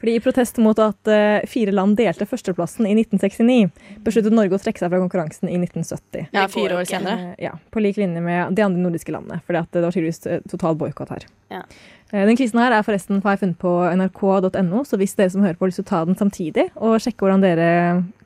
Fordi 0.03 0.17
I 0.19 0.21
protest 0.21 0.57
mot 0.59 0.79
at 0.83 1.07
eh, 1.07 1.45
fire 1.47 1.71
land 1.71 1.95
delte 1.95 2.27
førsteplassen 2.27 2.89
i 2.91 2.95
1969, 2.97 3.69
besluttet 4.03 4.35
Norge 4.35 4.59
å 4.59 4.63
trekke 4.65 4.83
seg 4.83 4.91
fra 4.91 4.99
konkurransen 4.99 5.47
i 5.47 5.55
1970. 5.61 6.25
Ja, 6.35 6.49
fire 6.51 6.81
år 6.81 6.89
senere. 6.91 7.29
Eh, 7.37 7.45
ja, 7.45 7.53
På 7.71 7.79
lik 7.79 8.01
linje 8.01 8.19
med 8.25 8.57
de 8.59 8.65
andre 8.67 8.83
nordiske 8.83 9.15
landene. 9.15 9.39
For 9.47 9.55
det 9.55 9.85
var 9.85 9.95
tydeligvis 9.95 10.27
eh, 10.27 10.43
total 10.51 10.75
boikott 10.81 11.13
her. 11.15 11.29
Ja. 11.55 11.63
Den 12.11 12.35
quizen 12.35 12.59
her 12.59 12.75
er 12.75 12.83
forresten 12.83 13.23
har 13.23 13.37
jeg 13.37 13.45
funnet 13.45 13.61
på 13.63 13.77
nrk.no, 13.93 14.83
så 14.91 14.99
hvis 14.99 15.15
dere 15.21 15.31
som 15.37 15.47
hører 15.47 15.55
på 15.61 15.69
har 15.69 15.71
lyst 15.71 15.79
til 15.85 15.87
å 15.87 15.93
ta 15.93 16.03
den 16.11 16.19
samtidig 16.19 16.67
og 16.75 16.99
sjekke 17.01 17.23
hvordan 17.23 17.47
dere 17.47 17.71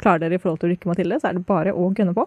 klarer 0.00 0.24
dere 0.24 0.40
i 0.40 0.42
forhold 0.42 0.64
til 0.64 0.72
Rykke 0.72 0.88
Mathilde, 0.88 1.20
så 1.20 1.28
er 1.28 1.36
det 1.36 1.44
bare 1.46 1.76
å 1.76 1.90
gønne 1.92 2.16
på. 2.16 2.24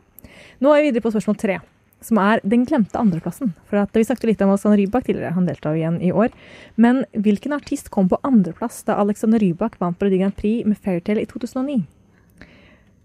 Nå 0.62 0.72
er 0.72 0.86
vi 0.86 0.92
videre 0.92 1.04
på 1.04 1.12
spørsmål 1.18 1.42
tre, 1.42 1.58
som 2.02 2.20
er 2.22 2.42
den 2.48 2.66
glemte 2.68 3.00
andreplassen. 3.00 3.54
For 3.70 3.82
at 3.82 3.94
Vi 3.96 4.06
snakket 4.08 4.30
litt 4.32 4.42
om 4.42 4.54
Alexander 4.54 4.80
Rybak 4.80 5.06
tidligere, 5.08 5.34
han 5.36 5.48
deltar 5.50 5.76
jo 5.76 5.82
igjen 5.82 6.02
i 6.02 6.12
år. 6.12 6.32
Men 6.78 7.04
hvilken 7.12 7.56
artist 7.56 7.90
kom 7.92 8.10
på 8.10 8.20
andreplass 8.24 8.84
da 8.88 9.00
Alexander 9.02 9.40
Rybak 9.40 9.80
vant 9.80 10.00
Melodi 10.00 10.22
Grand 10.22 10.36
Prix 10.36 10.66
med 10.66 10.80
Fairytale 10.80 11.26
i 11.26 11.30
2009? 11.30 11.82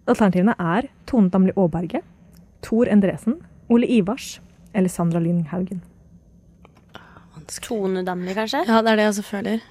Alternativene 0.07 0.55
er 0.61 0.91
Tone 1.09 1.33
Damli 1.33 1.55
Aaberge, 1.57 2.03
Tor 2.63 2.89
Endresen, 2.93 3.41
Ole 3.73 3.89
Ivars 3.89 4.39
eller 4.75 4.93
Sandra 4.93 5.23
Lyng 5.23 5.47
Haugen. 5.51 5.83
Tone 7.65 8.03
Damli, 8.05 8.35
kanskje? 8.37 8.65
Ja, 8.69 8.81
det 8.83 8.93
er 8.93 8.97
det 8.97 9.07
jeg 9.07 9.15
også 9.15 9.25
føler. 9.29 9.65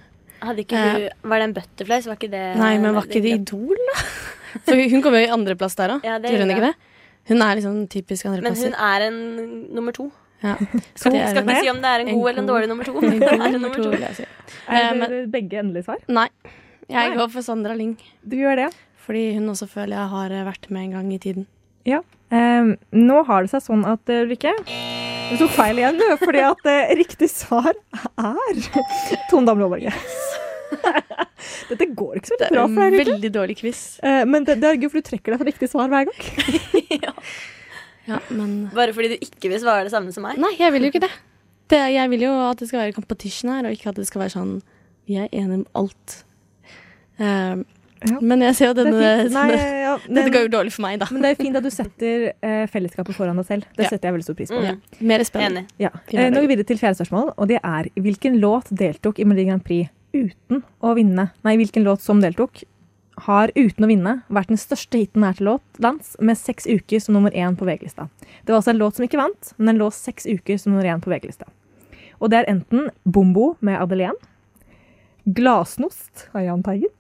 Hadde 0.43 0.63
ikke 0.65 0.79
hun, 0.79 1.05
var 1.31 1.39
det 1.39 1.45
en 1.47 1.53
Butterflies? 1.55 2.07
Var 2.09 2.17
ikke 2.19 2.31
det 2.33 2.43
Nei, 2.59 2.73
men 2.81 2.97
var 2.97 3.07
ikke 3.07 3.21
det 3.23 3.35
Idol, 3.39 3.77
da? 3.89 3.99
For 4.67 4.77
hun 4.91 5.01
kom 5.05 5.15
jo 5.17 5.21
i 5.23 5.29
andreplass 5.33 5.77
der 5.79 5.95
òg. 5.95 6.03
Ja, 6.05 6.17
det 6.21 6.33
Gjorde 6.33 6.45
hun 6.45 6.53
ikke 6.57 6.67
det? 6.67 6.92
Hun 7.29 7.41
er 7.41 7.55
liksom 7.55 7.87
typisk 7.87 8.25
Men 8.25 8.55
hun 8.55 8.73
er 8.75 9.07
en 9.07 9.17
nummer 9.73 9.95
to. 9.95 10.09
Ja. 10.43 10.57
Skal, 10.95 11.13
skal 11.15 11.45
ikke 11.47 11.61
si 11.63 11.69
om 11.71 11.77
det 11.79 11.87
er 11.91 12.01
en 12.03 12.09
en 12.11 12.17
god 12.19 12.29
eller 12.29 12.41
en 12.43 12.49
dårlig 12.49 12.67
nummer 12.67 12.83
to. 12.83 12.99
Men 13.01 13.19
det 13.21 13.29
er 13.31 13.45
en 13.47 13.53
nummer 13.55 13.69
to. 13.71 13.91
Er 13.93 14.25
Eh, 14.67 15.07
det 15.07 15.31
begge 15.31 15.59
endelige 15.61 15.85
svar? 15.87 16.01
Nei. 16.07 16.27
Jeg 16.91 17.15
går 17.15 17.29
for 17.31 17.41
Sandra 17.41 17.73
Lyng. 17.79 17.95
Du 18.27 18.35
gjør 18.35 18.55
det. 18.65 18.73
Fordi 19.03 19.33
hun 19.37 19.47
også 19.51 19.67
føler 19.67 19.97
jeg 19.97 20.09
har 20.11 20.31
eh, 20.31 20.43
vært 20.47 20.69
med 20.69 20.83
en 20.83 20.91
gang 20.97 21.13
i 21.13 21.17
tiden. 21.19 21.47
Ja. 21.87 22.01
Um, 22.31 22.75
nå 22.95 23.23
har 23.27 23.43
det 23.43 23.51
seg 23.51 23.63
sånn 23.65 23.83
at 23.85 24.09
eh, 24.09 24.23
Ulrikke 24.23 24.53
Du 24.63 25.35
tok 25.37 25.51
feil 25.53 25.79
igjen, 25.79 25.99
du. 25.99 26.05
Fordi 26.21 26.43
at 26.43 26.63
uh, 26.67 26.93
riktig 26.97 27.29
svar 27.31 27.71
er 27.71 28.63
Tone 29.31 29.47
Damli 29.47 29.67
Aaberge. 29.67 29.95
Dette 31.69 31.87
går 31.95 32.19
ikke 32.19 32.29
så 32.31 32.37
veldig 32.39 32.47
er 32.49 32.55
bra 32.55 32.65
for 32.67 32.79
deg, 32.81 32.93
Ulrikke. 32.93 33.11
veldig 33.13 33.31
dårlig 33.35 33.57
quiz. 33.59 33.81
Eh, 34.03 34.23
men 34.29 34.45
det, 34.47 34.57
det 34.61 34.69
er 34.69 34.79
gøy, 34.81 34.89
for 34.93 35.01
du 35.01 35.07
trekker 35.09 35.33
deg 35.35 35.41
for 35.43 35.49
riktig 35.51 35.69
svar 35.71 35.91
hver 35.91 36.07
gang. 36.09 36.19
Ja, 38.03 38.17
men 38.35 38.65
Bare 38.75 38.91
fordi 38.91 39.13
du 39.13 39.21
ikke 39.23 39.47
vil 39.47 39.61
svare 39.63 39.85
det 39.87 39.93
samme 39.93 40.11
som 40.11 40.25
meg? 40.27 40.35
Nei, 40.35 40.49
jeg 40.59 40.73
vil 40.75 40.83
jo 40.83 40.89
ikke 40.91 41.05
det. 41.05 41.11
det. 41.71 41.79
Jeg 41.93 42.09
vil 42.11 42.25
jo 42.25 42.33
at 42.49 42.59
det 42.59 42.67
skal 42.67 42.81
være 42.81 42.95
competition 42.97 43.53
her, 43.53 43.63
og 43.69 43.71
ikke 43.77 43.93
at 43.93 43.95
det 44.01 44.07
skal 44.09 44.25
være 44.25 44.33
sånn 44.33 44.57
Vi 45.07 45.15
er 45.21 45.29
enige 45.31 45.61
om 45.61 45.65
alt. 45.85 46.17
Uh, 47.19 47.63
Ja. 48.03 48.17
Men 48.19 48.41
jeg 48.43 48.55
ser 48.57 48.65
jo 48.67 48.73
Det 48.75 48.83
denne 48.83 48.99
det 48.99 49.31
Nei, 49.31 49.43
ja, 49.55 49.93
Dette 49.95 50.25
den- 50.25 50.33
går 50.33 50.41
jo 50.43 50.49
dårlig 50.51 50.73
for 50.75 50.83
meg, 50.83 50.97
da. 50.99 51.07
Men 51.09 51.21
det 51.23 51.29
er 51.31 51.37
fint 51.39 51.55
at 51.55 51.63
du 51.63 51.69
setter 51.71 52.25
uh, 52.43 52.65
fellesskapet 52.67 53.15
foran 53.15 53.37
deg 53.39 53.45
selv. 53.47 53.63
Det 53.77 53.85
Ja. 53.85 53.91
setter 53.93 54.09
jeg 54.09 54.13
veldig 54.17 54.25
stor 54.27 54.35
pris 54.35 54.51
på. 54.51 54.59
Mm. 54.59 54.65
Ja. 54.67 54.73
Mer 55.07 55.23
spennende. 55.23 55.61
Enig. 55.63 55.69
Ja. 55.79 55.89
Eh, 56.11 56.27
nå 56.27 56.35
går 56.35 56.41
vi 56.43 56.49
videre 56.51 56.67
til 56.67 56.81
fjerde 56.81 56.99
spørsmål, 56.99 57.31
og 57.37 57.47
det 57.47 57.61
er 57.63 57.87
hvilken 57.95 58.35
låt 58.43 58.67
deltok 58.75 59.19
i 59.19 59.23
Melodi 59.23 59.45
Grand 59.47 59.63
Prix 59.63 59.87
uten 60.13 60.61
å 60.79 60.93
vinne? 60.97 61.31
Nei, 61.45 61.57
hvilken 61.59 61.85
låt 61.85 62.03
som 62.05 62.21
deltok, 62.23 62.63
har 63.27 63.51
uten 63.55 63.85
å 63.85 63.89
vinne 63.89 64.13
vært 64.33 64.49
den 64.49 64.59
største 64.61 64.97
hiten 64.97 65.25
her 65.25 65.35
til 65.37 65.51
låt 65.51 65.81
lands, 65.83 66.15
med 66.19 66.39
seks 66.39 66.65
uker 66.65 67.01
som 67.03 67.17
nummer 67.17 67.33
én 67.37 67.57
på 67.57 67.67
VG-lista. 67.67 68.07
Det 68.43 68.53
var 68.53 68.61
altså 68.61 68.73
en 68.73 68.81
låt 68.81 68.97
som 68.97 69.05
ikke 69.05 69.21
vant, 69.21 69.53
men 69.57 69.73
den 69.73 69.81
lå 69.83 69.89
seks 69.93 70.25
uker 70.29 70.57
som 70.57 70.73
nummer 70.73 70.87
én 70.89 71.03
på 71.03 71.11
VG-lista. 71.13 71.49
Og 72.21 72.31
det 72.31 72.41
er 72.41 72.49
enten 72.53 72.89
Bombo 73.03 73.53
med 73.61 73.79
Adelén, 73.81 74.17
Glasnost 75.23 76.27
av 76.33 76.43
Jahn 76.43 76.63
Teigen, 76.65 76.91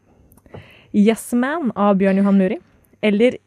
Yes 0.93 1.31
Man 1.33 1.71
av 1.75 1.97
Bjørn 1.99 2.21
Johan 2.21 2.39
Muri, 2.39 2.59
eller 3.03 3.39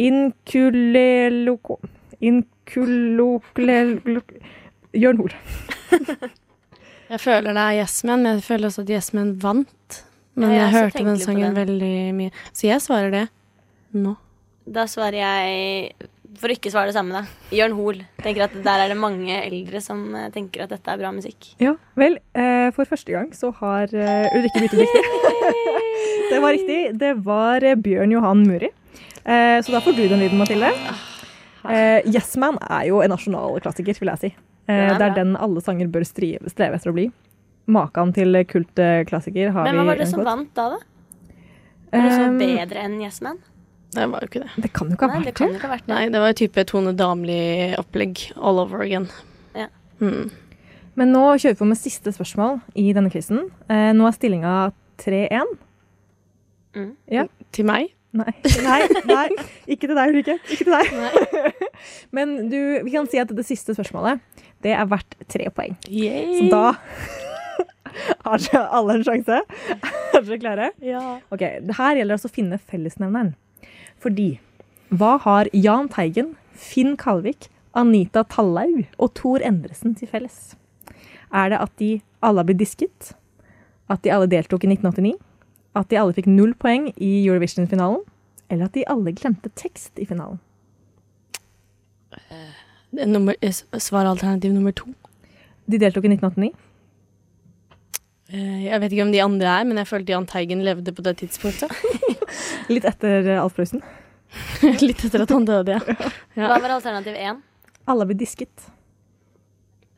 Inkuleloko 0.00 1.78
Inkuloklel... 2.20 3.96
Jørn 4.90 5.20
Hoel. 5.22 5.34
Jeg 7.10 7.18
føler 7.24 7.56
det 7.56 7.62
er 7.64 7.80
Yes 7.82 7.96
Man, 8.06 8.22
men 8.22 8.38
jeg 8.38 8.44
føler 8.46 8.70
også 8.70 8.84
at 8.86 8.90
Yes 8.94 9.10
Man 9.16 9.34
vant. 9.42 10.00
Men 10.38 10.52
jeg 10.54 10.60
jeg, 10.62 10.72
hørte 10.76 11.04
den 11.04 11.18
sangen 11.18 11.48
den. 11.48 11.56
veldig 11.58 11.94
mye. 12.16 12.32
Så 12.54 12.68
jeg 12.68 12.82
svarer 12.84 13.10
det 13.14 13.26
nå. 13.98 14.14
Da 14.70 14.84
svarer 14.86 15.16
jeg 15.18 16.08
For 16.38 16.52
å 16.52 16.54
ikke 16.54 16.70
svare 16.70 16.92
det 16.92 16.94
samme, 16.94 17.10
da. 17.18 17.24
Jørn 17.56 17.74
Hoel. 17.74 18.04
Tenker 18.22 18.44
at 18.46 18.54
Der 18.62 18.84
er 18.84 18.92
det 18.92 18.96
mange 19.00 19.34
eldre 19.42 19.80
som 19.82 20.04
eh, 20.14 20.28
tenker 20.30 20.62
at 20.64 20.70
dette 20.70 20.92
er 20.92 21.00
bra 21.00 21.10
musikk. 21.12 21.48
Ja, 21.60 21.72
vel, 21.98 22.20
eh, 22.38 22.68
for 22.76 22.86
første 22.88 23.10
gang 23.12 23.32
så 23.34 23.50
har 23.58 23.90
eh, 23.90 24.30
Ulrikke 24.38 24.62
byttet 24.62 24.84
riktig. 24.84 25.02
det 26.30 26.38
var 26.44 26.54
riktig. 26.54 26.78
Det 27.02 27.10
var 27.26 27.66
Bjørn 27.82 28.14
Johan 28.14 28.46
Muri. 28.46 28.70
Eh, 29.26 29.58
så 29.66 29.74
da 29.74 29.82
får 29.82 29.98
du 29.98 30.04
den 30.06 30.22
lyden, 30.22 30.38
Mathilde. 30.38 30.70
Eh, 31.66 32.06
yes 32.08 32.30
Man 32.40 32.56
er 32.70 32.86
jo 32.88 33.02
en 33.04 33.10
nasjonal 33.12 33.58
klassiker, 33.60 33.98
vil 33.98 34.14
jeg 34.14 34.22
si. 34.22 34.30
Eh, 34.70 34.92
det 34.94 35.08
er 35.10 35.18
den 35.18 35.34
alle 35.36 35.62
sanger 35.64 35.90
bør 35.92 36.06
streve, 36.06 36.50
streve 36.52 36.78
etter 36.78 36.92
å 36.92 36.96
bli. 36.96 37.08
Makan 37.70 38.14
til 38.16 38.40
kultklassiker 38.50 39.52
har 39.54 39.66
vi. 39.66 39.70
Men 39.70 39.80
hva 39.80 39.86
var 39.92 40.00
det 40.00 40.08
som 40.10 40.24
vant 40.26 40.50
da, 40.56 40.72
da? 40.76 40.80
Var 41.90 42.06
det 42.06 42.10
så 42.14 42.26
Um, 42.30 42.36
bedre 42.38 42.84
enn 42.86 43.00
Yes 43.02 43.18
Man? 43.24 43.40
Det 43.90 44.04
var 44.06 44.22
jo 44.22 44.28
ikke 44.30 44.44
det. 44.44 44.50
det 44.62 44.68
kan 44.72 44.90
jo 44.90 44.94
ikke 44.94 45.08
ha 45.08 45.18
vært 45.18 45.26
det. 45.26 45.48
ikke 45.50 45.66
ha 45.66 45.72
vært 45.72 45.86
det. 45.88 45.94
Nei, 45.94 46.04
det 46.14 46.20
var 46.22 46.30
jo 46.30 46.38
type 46.38 46.64
Tone 46.70 46.92
Damli-opplegg 46.94 48.20
all 48.38 48.60
over 48.62 48.84
again. 48.84 49.08
Ja. 49.58 49.66
Mm. 49.98 50.30
Men 51.00 51.14
nå 51.14 51.24
kjører 51.34 51.56
vi 51.56 51.58
på 51.58 51.66
med 51.66 51.80
siste 51.80 52.12
spørsmål 52.14 52.60
i 52.78 52.92
denne 52.94 53.10
quizen. 53.10 53.48
Eh, 53.66 53.90
nå 53.96 54.06
er 54.06 54.14
stillinga 54.14 54.54
3-1. 55.02 55.56
Mm. 56.76 56.92
Ja. 57.10 57.26
Til 57.50 57.66
meg? 57.66 57.90
Nei, 58.10 58.32
nei, 58.66 58.78
nei. 59.06 59.26
ikke 59.70 59.86
til 59.86 59.94
deg, 59.94 60.10
Ulrikke. 60.10 60.38
Ikke 60.50 60.66
til 60.66 60.74
deg. 60.74 61.50
Men 62.16 62.50
du, 62.50 62.58
vi 62.86 62.94
kan 62.94 63.06
si 63.10 63.20
at 63.22 63.30
det 63.34 63.46
siste 63.46 63.74
spørsmålet, 63.76 64.22
det 64.64 64.74
er 64.76 64.88
verdt 64.90 65.16
tre 65.30 65.48
poeng. 65.54 65.76
Så 66.36 66.48
da 66.52 66.64
har 68.26 68.42
dere 68.44 68.66
alle 68.76 68.98
en 68.98 69.06
sjanse. 69.06 69.40
Er 70.10 70.24
dere 70.26 70.40
klare? 70.42 70.68
Ja. 70.84 71.20
Ok, 71.30 71.42
det 71.64 71.76
Her 71.78 71.96
gjelder 71.96 72.12
det 72.12 72.16
altså 72.18 72.30
å 72.30 72.34
finne 72.34 72.58
fellesnevneren. 72.58 73.32
Fordi 74.02 74.28
hva 74.90 75.14
har 75.22 75.48
Jahn 75.54 75.86
Teigen, 75.92 76.32
Finn 76.50 76.96
Kalvik, 76.98 77.46
Anita 77.78 78.24
Tallaug 78.26 78.82
og 78.98 79.12
Tor 79.14 79.44
Endresen 79.46 79.94
til 79.98 80.10
felles? 80.10 80.56
Er 81.30 81.52
det 81.52 81.60
at 81.62 81.74
de 81.78 81.90
alle 82.26 82.42
har 82.42 82.48
blitt 82.48 82.58
disket? 82.62 83.12
At 83.90 84.02
de 84.02 84.10
alle 84.10 84.26
deltok 84.30 84.66
i 84.66 84.72
1989? 84.72 85.14
At 85.78 85.90
de 85.92 85.98
alle 86.00 86.16
fikk 86.16 86.26
null 86.26 86.56
poeng 86.58 86.88
i 86.98 87.12
Eurovision-finalen? 87.22 88.02
Eller 88.50 88.66
at 88.66 88.74
de 88.74 88.82
alle 88.90 89.14
glemte 89.14 89.52
tekst 89.54 90.00
i 90.02 90.08
finalen? 90.10 90.40
Er 92.10 92.49
Nummer, 93.06 93.36
eh, 93.40 93.52
svaralternativ 93.78 94.52
nummer 94.52 94.72
to. 94.76 94.88
De 95.70 95.78
deltok 95.78 96.04
i 96.04 96.12
1989. 96.16 96.50
Eh, 98.32 98.64
Jeg 98.66 98.80
vet 98.80 98.92
ikke 98.92 99.06
om 99.06 99.12
de 99.12 99.22
andre 99.24 99.46
er, 99.60 99.64
men 99.68 99.80
jeg 99.80 99.88
følte 99.90 100.12
Jahn 100.14 100.26
Teigen 100.26 100.64
levde 100.66 100.92
på 100.94 101.02
det 101.06 101.16
tidspunktet. 101.22 101.70
Litt 102.72 102.84
etter 102.86 103.26
eh, 103.26 103.40
Alf 103.42 103.56
Prøysen. 103.56 103.82
Litt 104.86 105.04
etter 105.06 105.24
at 105.24 105.32
han 105.34 105.46
døde, 105.48 105.78
ja. 105.78 105.96
Ja. 106.38 106.46
Hva 106.46 106.60
var 106.62 106.76
alternativ 106.76 107.16
én? 107.18 107.40
Alle 107.90 108.06
blir 108.06 108.18
disket. 108.20 108.68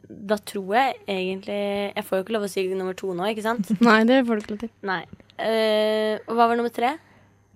Da 0.09 0.37
tror 0.37 0.75
jeg 0.77 0.97
egentlig 1.09 1.57
Jeg 1.95 2.05
får 2.05 2.19
jo 2.19 2.25
ikke 2.25 2.35
lov 2.37 2.45
å 2.47 2.51
si 2.51 2.65
nummer 2.73 2.97
to 2.97 3.13
nå, 3.17 3.27
ikke 3.33 3.45
sant? 3.45 3.69
Nei, 3.85 4.03
det 4.09 4.23
får 4.29 4.39
du 4.39 4.43
ikke 4.43 4.55
lov 4.55 4.63
til. 4.65 4.73
Nei. 4.89 5.03
Uh, 5.37 6.17
og 6.29 6.37
hva 6.37 6.49
var 6.51 6.59
nummer 6.59 6.73
tre? 6.73 6.95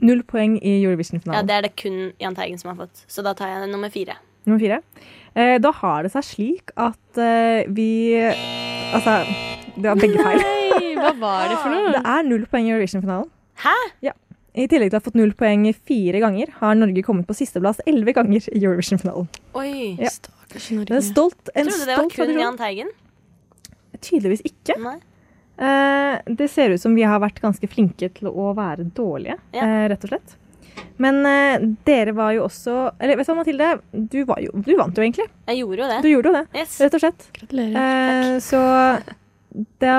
Null 0.05 0.23
poeng 0.29 0.57
i 0.61 0.77
Ja, 0.83 0.89
Eurovision-finalen. 0.91 1.49
Det 1.49 1.57
er 1.57 1.65
det 1.67 1.73
kun 1.81 1.99
Jahn 2.21 2.37
Teigen 2.37 2.61
som 2.61 2.73
har 2.73 2.79
fått. 2.85 3.05
Så 3.09 3.25
da 3.25 3.33
tar 3.37 3.53
jeg 3.53 3.71
nummer 3.73 3.93
fire. 3.93 4.19
Nummer 4.49 4.61
fire. 4.61 4.81
Eh, 5.37 5.57
da 5.61 5.71
har 5.83 6.07
det 6.07 6.13
seg 6.15 6.25
slik 6.25 6.71
at 6.81 7.19
eh, 7.21 7.67
vi 7.77 7.89
Altså, 8.97 9.19
det 9.77 9.85
var 9.91 9.99
begge 10.01 10.23
feil. 10.23 10.39
Nei, 10.41 10.93
hva 10.97 11.11
var 11.21 11.49
det 11.51 11.57
for 11.61 11.73
noe? 11.75 11.91
Det 11.97 12.03
er 12.09 12.23
null 12.29 12.45
poeng 12.49 12.69
i 12.69 12.73
Eurovision-finalen. 12.73 13.29
Hæ? 13.65 13.75
Ja. 14.07 14.13
I 14.57 14.65
tillegg 14.71 14.89
til 14.93 14.97
å 14.97 15.01
ha 15.03 15.05
fått 15.05 15.19
null 15.19 15.35
poeng 15.37 15.67
fire 15.91 16.21
ganger, 16.23 16.53
har 16.63 16.79
Norge 16.79 17.03
kommet 17.05 17.27
på 17.29 17.35
sisteplass 17.37 17.83
elleve 17.85 18.15
ganger 18.17 18.47
i 18.55 18.63
Eurovision-finalen. 18.63 19.27
Oi. 19.59 19.97
Ja. 20.01 20.13
Stakkars 20.15 20.71
Det 20.89 20.97
er 20.97 21.05
stolt, 21.05 21.51
en 21.53 21.69
trodde 21.69 21.83
det 21.83 21.91
var 21.91 21.99
stolt 21.99 22.15
kun 22.15 22.23
tradisjon. 22.23 22.41
Jahn 22.47 22.57
Teigen. 22.63 22.95
Tydeligvis 24.07 24.45
ikke. 24.49 24.79
Nei. 24.81 24.97
Eh, 25.57 26.33
det 26.39 26.49
ser 26.53 26.73
ut 26.77 26.81
som 26.81 26.95
vi 26.97 27.05
har 27.09 27.21
vært 27.21 27.43
ganske 27.45 27.69
flinke 27.69 28.09
til 28.17 28.29
å 28.31 28.51
være 28.57 28.87
dårlige, 28.97 29.37
Ja. 29.57 29.63
eh, 29.67 29.89
rett 29.93 30.05
og 30.05 30.15
slett. 30.15 30.37
Men 31.03 31.19
eh, 31.29 31.65
dere 31.85 32.13
var 32.17 32.33
jo 32.33 32.47
også 32.47 32.75
Eller 33.01 33.19
vet 33.19 33.27
du 33.29 33.33
hva, 33.33 33.37
Mathilde? 33.41 33.69
Du, 33.93 34.19
var 34.29 34.41
jo, 34.41 34.53
du 34.65 34.73
vant 34.79 34.97
jo 34.97 35.05
egentlig. 35.05 35.27
Jeg 35.49 35.61
gjorde 35.61 35.83
jo 35.83 35.89
det. 35.93 35.99
Du 36.05 36.09
gjorde 36.11 36.31
jo 36.33 36.37
det, 36.39 36.45
Yes. 36.57 36.79
rett 36.85 36.97
og 36.97 37.03
slett. 37.05 37.27
Gratulerer. 37.37 37.77
Eh, 37.83 38.39
så 38.45 38.63
da 39.83 39.99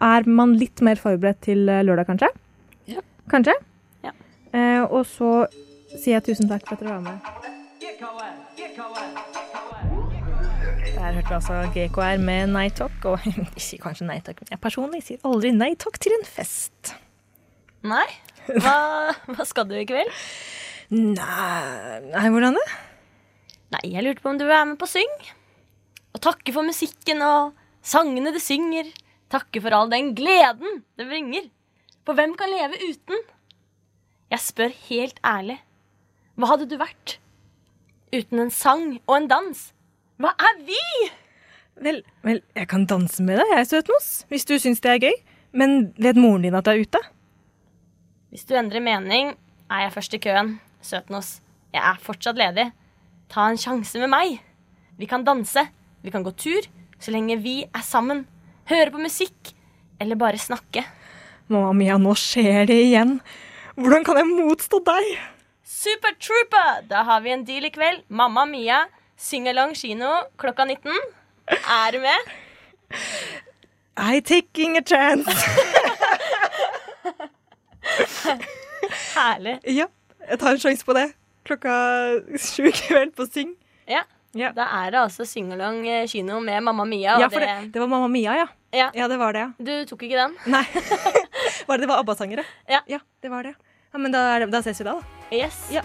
er 0.00 0.26
man 0.30 0.54
litt 0.58 0.80
mer 0.86 0.98
forberedt 0.98 1.42
til 1.46 1.66
eh, 1.68 1.82
lørdag, 1.86 2.06
kanskje? 2.10 2.30
Ja. 2.90 3.02
Kanskje? 3.30 3.54
Ja. 4.06 4.14
Eh, 4.54 4.82
og 4.86 5.04
så 5.10 5.32
sier 5.96 6.16
jeg 6.20 6.28
tusen 6.30 6.48
takk 6.50 6.66
for 6.68 6.78
at 6.78 6.84
dere 6.86 6.98
var 6.98 7.06
med. 7.10 7.18
Der 10.94 11.12
hørte 11.16 11.28
vi 11.28 11.34
altså 11.34 11.60
GKR 11.74 12.18
med 12.22 12.50
Nei 12.54 12.68
Talk. 12.76 12.96
Og 13.08 13.22
ikke 13.60 13.78
kanskje 13.84 14.06
nei 14.08 14.18
takk, 14.24 14.42
men 14.42 14.54
jeg 14.56 14.60
personlig 14.62 15.02
sier 15.06 15.22
aldri 15.26 15.52
nei 15.56 15.72
takk 15.80 15.98
til 16.02 16.14
en 16.18 16.26
fest. 16.28 16.94
Nei? 17.86 18.06
Hva, 18.50 18.76
hva 19.34 19.46
skal 19.48 19.68
du 19.68 19.76
i 19.78 19.86
kveld? 19.88 20.10
Nei, 20.90 22.00
nei 22.10 22.26
hvordan 22.32 22.58
det? 22.58 22.66
Nei, 23.76 23.84
jeg 23.92 24.04
lurte 24.04 24.24
på 24.24 24.32
om 24.32 24.40
du 24.40 24.44
vil 24.44 24.52
være 24.52 24.72
med 24.72 24.80
på 24.80 24.88
Syng. 24.90 25.12
Og 26.10 26.22
takke 26.24 26.52
for 26.52 26.66
musikken 26.66 27.22
og 27.22 27.54
sangene 27.86 28.32
du 28.34 28.40
synger. 28.42 28.90
Takke 29.30 29.62
for 29.62 29.76
all 29.76 29.90
den 29.92 30.10
gleden 30.18 30.82
det 30.98 31.06
bringer. 31.06 31.46
For 32.04 32.18
hvem 32.18 32.34
kan 32.38 32.50
leve 32.50 32.80
uten? 32.82 33.22
Jeg 34.30 34.42
spør 34.42 34.74
helt 34.88 35.20
ærlig. 35.26 35.60
Hva 36.34 36.50
hadde 36.52 36.66
du 36.70 36.76
vært 36.80 37.18
uten 38.10 38.42
en 38.42 38.50
sang 38.54 38.98
og 39.04 39.14
en 39.16 39.30
dans? 39.30 39.62
Hva 40.20 40.34
er 40.34 40.60
vi? 40.66 40.82
Vel, 41.80 42.02
vel, 42.26 42.42
jeg 42.58 42.68
kan 42.68 42.84
danse 42.90 43.22
med 43.24 43.38
deg, 43.40 43.54
jeg, 43.54 43.68
Søtnos, 43.70 44.08
hvis 44.28 44.44
du 44.48 44.56
syns 44.60 44.82
det 44.84 44.92
er 44.92 45.02
gøy. 45.06 45.16
Men 45.56 45.92
vet 45.98 46.18
moren 46.18 46.44
din 46.44 46.58
at 46.58 46.66
du 46.66 46.74
er 46.74 46.82
ute? 46.82 47.00
Hvis 48.30 48.44
du 48.46 48.54
endrer 48.54 48.78
mening, 48.78 49.32
er 49.66 49.80
jeg 49.84 49.92
først 49.96 50.12
i 50.14 50.20
køen. 50.22 50.52
Søtnos, 50.86 51.40
jeg 51.74 51.82
er 51.82 51.98
fortsatt 51.98 52.38
ledig. 52.38 52.68
Ta 53.30 53.48
en 53.50 53.58
sjanse 53.58 53.98
med 53.98 54.10
meg. 54.12 54.36
Vi 54.98 55.08
kan 55.10 55.24
danse, 55.26 55.64
vi 56.04 56.12
kan 56.14 56.22
gå 56.22 56.30
tur, 56.38 56.68
så 57.02 57.10
lenge 57.10 57.40
vi 57.42 57.64
er 57.66 57.82
sammen. 57.82 58.22
Høre 58.70 58.92
på 58.94 59.02
musikk, 59.02 59.50
eller 59.98 60.18
bare 60.20 60.38
snakke. 60.38 60.84
Mamma 61.50 61.74
mia, 61.74 61.98
nå 61.98 62.14
skjer 62.14 62.70
det 62.70 62.78
igjen. 62.84 63.16
Hvordan 63.74 64.06
kan 64.06 64.22
jeg 64.22 64.30
motstå 64.30 64.78
deg? 64.86 65.10
Super 65.66 66.14
Trooper! 66.22 66.86
Da 66.86 67.02
har 67.08 67.26
vi 67.26 67.34
en 67.34 67.42
deal 67.48 67.66
i 67.66 67.74
kveld. 67.74 68.04
Mamma 68.08 68.46
Mia, 68.46 68.84
Syngalong 69.18 69.74
kino 69.74 70.10
klokka 70.38 70.64
19. 70.70 70.94
Er 71.50 71.90
du 71.92 71.98
med? 72.06 72.30
I 73.98 74.20
taking 74.20 74.78
a 74.78 74.82
chance. 74.86 75.34
Herlig. 79.16 79.58
ja, 79.66 79.86
jeg 80.28 80.38
tar 80.40 80.54
en 80.54 80.62
sjanse 80.62 80.86
på 80.86 80.96
det. 80.96 81.10
Klokka 81.48 81.74
sju 82.38 82.68
i 82.68 82.72
kveld 82.76 83.14
på 83.16 83.26
Syng. 83.30 83.54
Ja. 83.90 84.04
Ja. 84.36 84.52
Da 84.54 84.68
er 84.84 84.92
det 84.94 85.00
altså 85.00 85.24
Syngalong 85.26 85.82
eh, 85.90 86.04
kino 86.10 86.38
med 86.44 86.62
Mamma 86.62 86.84
Mia. 86.86 87.16
og 87.16 87.24
Ja, 87.24 87.28
for 87.32 87.42
det, 87.42 87.72
det 87.74 87.80
var 87.82 87.88
Mamma 87.90 88.06
Mia, 88.08 88.36
ja. 88.38 88.46
Ja. 88.70 88.90
Ja, 88.94 89.08
det 89.10 89.18
var 89.18 89.34
det, 89.34 89.40
ja. 89.42 89.50
Du 89.58 89.72
tok 89.90 90.04
ikke 90.06 90.20
den? 90.20 90.36
Nei. 90.46 90.62
var 91.66 91.78
det 91.78 91.82
det 91.82 91.90
var 91.90 92.04
ABBA-sangere? 92.04 92.44
Ja. 92.70 92.84
ja. 92.86 93.00
det 93.22 93.32
var 93.32 93.48
det. 93.48 93.56
Ja, 93.90 93.98
Men 93.98 94.14
da, 94.14 94.22
det, 94.38 94.46
da 94.52 94.60
ses 94.62 94.78
vi 94.78 94.86
da, 94.86 95.00
da. 95.00 95.34
Yes. 95.34 95.58
Ja. 95.74 95.82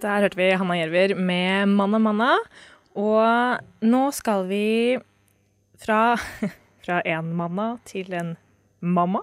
Der 0.00 0.24
hørte 0.24 0.36
vi 0.40 0.48
Hanna 0.56 0.78
Gjerver 0.78 1.14
med 1.20 1.68
Manna 1.76 2.00
Manna. 2.00 2.32
Og 2.96 3.84
nå 3.84 4.02
skal 4.16 4.46
vi 4.48 4.64
fra, 5.84 6.14
fra 6.84 7.00
en 7.08 7.32
manna 7.36 7.74
til 7.88 8.12
en 8.14 8.34
mamma. 8.84 9.22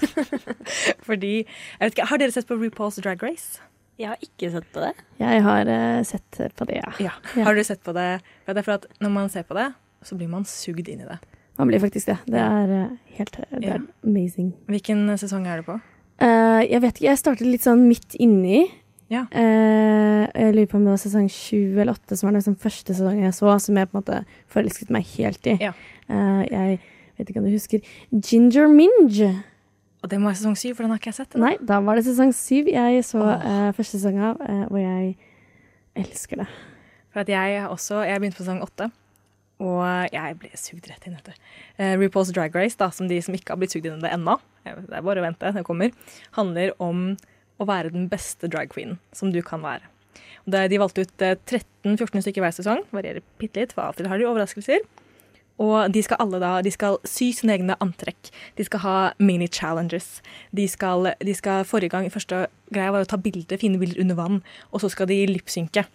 Fordi 1.06 1.34
jeg 1.44 1.80
vet 1.80 1.94
ikke, 1.94 2.08
Har 2.10 2.20
dere 2.20 2.34
sett 2.34 2.48
på 2.48 2.56
RuPaul's 2.60 2.98
Drag 3.04 3.22
Race? 3.24 3.60
Jeg 3.96 4.10
har 4.12 4.20
ikke 4.20 4.50
sett 4.52 4.66
på 4.74 4.82
det. 4.84 4.92
Jeg 5.20 5.40
har 5.46 5.68
uh, 5.70 6.02
sett 6.04 6.40
på 6.58 6.66
det, 6.68 6.80
ja. 6.82 6.90
Ja. 7.00 7.14
Ja. 7.32 7.44
Har 7.48 7.56
du 7.56 7.62
sett 7.64 7.80
på 7.84 7.94
det? 7.96 8.08
Ja, 8.44 8.52
det 8.52 8.60
er 8.60 8.66
for 8.66 8.76
at 8.76 8.84
når 9.00 9.12
man 9.14 9.30
ser 9.32 9.46
på 9.48 9.56
det, 9.56 9.70
så 10.04 10.18
blir 10.20 10.28
man 10.28 10.44
sugd 10.48 10.88
inn 10.92 11.00
i 11.00 11.08
det. 11.08 11.16
Man 11.56 11.70
blir 11.70 11.80
faktisk 11.80 12.10
det. 12.10 12.18
Det 12.28 12.40
er 12.42 12.72
uh, 12.74 12.96
helt 13.16 13.38
det 13.38 13.62
Ja. 13.64 13.78
er 13.78 13.86
amazing. 14.04 14.52
Hvilken 14.68 15.06
sesong 15.16 15.46
er 15.48 15.62
det 15.62 15.68
på? 15.70 15.78
Uh, 16.20 16.60
jeg 16.64 16.82
vet 16.84 16.98
ikke, 16.98 17.08
jeg 17.08 17.22
startet 17.22 17.48
litt 17.48 17.64
sånn 17.64 17.86
midt 17.88 18.18
inni. 18.20 18.66
Ja. 19.12 19.22
Eh, 19.30 20.24
jeg 20.26 20.54
lurer 20.56 20.70
på 20.70 20.78
om 20.80 20.86
det 20.86 20.94
var 20.96 21.02
sesong 21.02 21.28
sju 21.30 21.78
eller 21.78 21.94
åtte 21.94 22.16
som 22.18 22.26
var 22.26 22.34
den 22.34 22.40
liksom 22.40 22.56
første 22.58 22.94
sesongen 22.94 23.28
jeg 23.28 23.36
så, 23.36 23.52
som 23.62 23.78
jeg 23.78 23.90
på 23.90 23.94
en 23.94 24.02
måte 24.02 24.22
forelsket 24.52 24.90
meg 24.94 25.06
helt 25.14 25.46
i. 25.46 25.54
Ja. 25.62 25.72
Eh, 26.10 26.42
jeg 26.50 26.80
vet 27.18 27.30
ikke 27.30 27.42
om 27.42 27.46
du 27.46 27.54
husker 27.54 27.86
Ginger 28.10 28.66
Minge. 28.72 29.30
Og 30.02 30.10
det 30.10 30.18
må 30.20 30.28
være 30.28 30.40
sesong 30.42 30.58
syv, 30.58 30.74
for 30.76 30.84
den 30.84 30.92
har 30.94 31.00
ikke 31.00 31.12
jeg 31.12 31.20
sett. 31.20 31.38
Nei, 31.40 31.54
da 31.66 31.78
var 31.86 31.98
det 31.98 32.06
sesong 32.06 32.34
syv 32.36 32.68
jeg 32.70 33.06
så 33.06 33.22
oh. 33.22 33.32
eh, 33.38 33.70
første 33.78 34.00
sesong 34.00 34.18
av, 34.32 34.42
eh, 34.42 34.64
og 34.68 34.78
jeg 34.82 35.14
elsker 36.02 36.42
det. 36.42 36.48
For 37.14 37.22
at 37.22 37.30
jeg 37.32 37.62
også, 37.70 38.02
jeg 38.06 38.20
begynte 38.22 38.38
på 38.38 38.44
sesong 38.44 38.60
åtte, 38.66 38.90
og 39.62 40.12
jeg 40.12 40.36
ble 40.42 40.50
sugd 40.60 40.90
rett 40.90 41.06
inn. 41.08 41.16
vet 41.16 41.30
du. 41.30 41.46
Eh, 41.80 41.94
RuPaul's 41.96 42.34
Drag 42.34 42.54
Race, 42.58 42.76
da, 42.78 42.90
som 42.92 43.08
de 43.08 43.22
som 43.24 43.34
ikke 43.34 43.54
har 43.54 43.62
blitt 43.62 43.72
sugd 43.72 43.88
inn 43.88 43.96
i 44.02 44.04
det 44.04 44.12
ennå, 44.12 44.36
eh, 44.66 44.76
det 44.82 44.98
er 44.98 45.06
bare 45.06 45.22
å 45.22 45.24
vente, 45.24 45.54
det 45.56 45.64
kommer, 45.64 45.94
handler 46.36 46.74
om 46.82 47.14
å 47.58 47.66
være 47.68 47.94
den 47.94 48.08
beste 48.12 48.50
drag 48.52 48.72
queen 48.74 48.98
som 49.16 49.32
du 49.32 49.42
kan 49.44 49.64
være. 49.64 49.86
De 50.46 50.78
valgte 50.78 51.02
ut 51.02 51.24
eh, 51.24 51.38
13-14 51.48 52.22
stykker 52.22 52.44
hver 52.44 52.54
sesong, 52.54 52.84
varierer 52.94 53.24
bitte 53.40 53.62
litt, 53.62 53.74
for 53.74 53.88
alltid 53.88 54.10
har 54.10 54.20
de 54.20 54.28
overraskelser. 54.28 54.84
Og 55.62 55.88
de 55.88 56.02
skal 56.04 56.20
alle 56.20 56.38
da, 56.42 56.50
de 56.60 56.70
skal 56.72 56.98
sy 57.08 57.30
sine 57.34 57.54
egne 57.54 57.78
antrekk. 57.80 58.28
De 58.58 58.64
skal 58.66 58.82
ha 58.82 58.96
mini-challenges. 59.16 60.20
De 60.54 60.66
skal, 60.68 61.08
de 61.24 61.34
skal, 61.36 61.64
Forrige 61.68 61.94
gang, 61.94 62.08
første 62.12 62.44
greia 62.74 62.92
var 62.92 63.06
å 63.06 63.08
ta 63.08 63.18
bilder, 63.20 63.56
fine 63.60 63.80
bilder 63.80 64.02
under 64.04 64.18
vann, 64.18 64.42
og 64.70 64.84
så 64.84 64.90
skal 64.92 65.08
de 65.10 65.22
lipsynke 65.30 65.86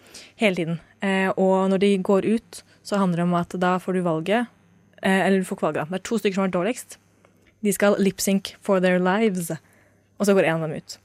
hele 0.42 0.58
tiden. 0.58 0.82
Eh, 1.06 1.30
og 1.36 1.70
når 1.72 1.84
de 1.86 1.92
går 2.02 2.28
ut, 2.34 2.64
så 2.82 2.98
handler 2.98 3.22
det 3.22 3.28
om 3.30 3.38
at 3.38 3.54
da 3.62 3.76
får 3.78 3.94
du 3.94 4.02
valget 4.02 4.50
eh, 5.06 5.22
Eller 5.22 5.38
du 5.40 5.46
får 5.46 5.60
ikke 5.60 5.68
valget, 5.68 5.84
da. 5.84 5.94
Det 5.94 6.02
er 6.02 6.08
to 6.10 6.18
stykker 6.18 6.40
som 6.40 6.48
er 6.48 6.56
dårligst. 6.58 6.98
De 7.62 7.74
skal 7.76 8.00
lipsynke 8.02 8.58
for 8.66 8.82
their 8.82 8.98
lives. 8.98 9.54
Og 10.18 10.26
så 10.26 10.34
går 10.34 10.50
en 10.50 10.66
av 10.66 10.70
dem 10.70 10.82
ut. 10.82 10.98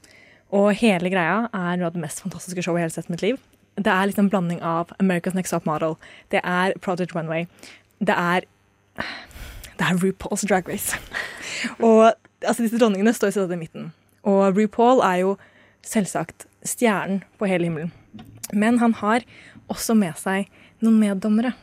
Og 0.55 0.71
hele 0.79 1.11
greia 1.11 1.47
er 1.51 1.77
noe 1.77 1.89
av 1.89 1.95
det 1.95 2.03
mest 2.03 2.21
fantastiske 2.23 2.63
showet 2.63 2.81
jeg 2.81 2.89
har 2.89 2.95
sett 2.95 3.09
i 3.09 3.15
mitt 3.15 3.25
liv. 3.25 3.39
Det 3.77 3.91
er 3.93 4.09
litt 4.09 4.19
en 4.21 4.29
blanding 4.31 4.61
av 4.65 4.93
America's 5.01 5.35
Next 5.37 5.53
Top 5.53 5.67
Model, 5.67 5.97
det 6.33 6.41
er 6.43 6.73
Project 6.81 7.13
Runway, 7.13 7.45
det 7.99 8.15
er 8.15 8.47
det 9.77 9.85
er 9.85 9.99
RuPaul's 10.01 10.45
Drag 10.47 10.69
Race. 10.69 10.97
Og 11.85 12.13
altså 12.41 12.63
disse 12.63 12.79
dronningene 12.81 13.13
står 13.13 13.29
i 13.29 13.35
stedet 13.35 13.53
i 13.53 13.59
midten. 13.59 13.91
Og 14.25 14.57
RuPaul 14.57 15.03
er 15.05 15.21
jo 15.21 15.35
selvsagt 15.85 16.47
stjernen 16.65 17.21
på 17.37 17.45
hele 17.45 17.69
himmelen. 17.69 17.93
Men 18.53 18.79
han 18.81 18.95
har 18.97 19.25
også 19.69 19.93
med 19.93 20.17
seg 20.17 20.49
noen 20.81 20.97
meddommere. 21.01 21.53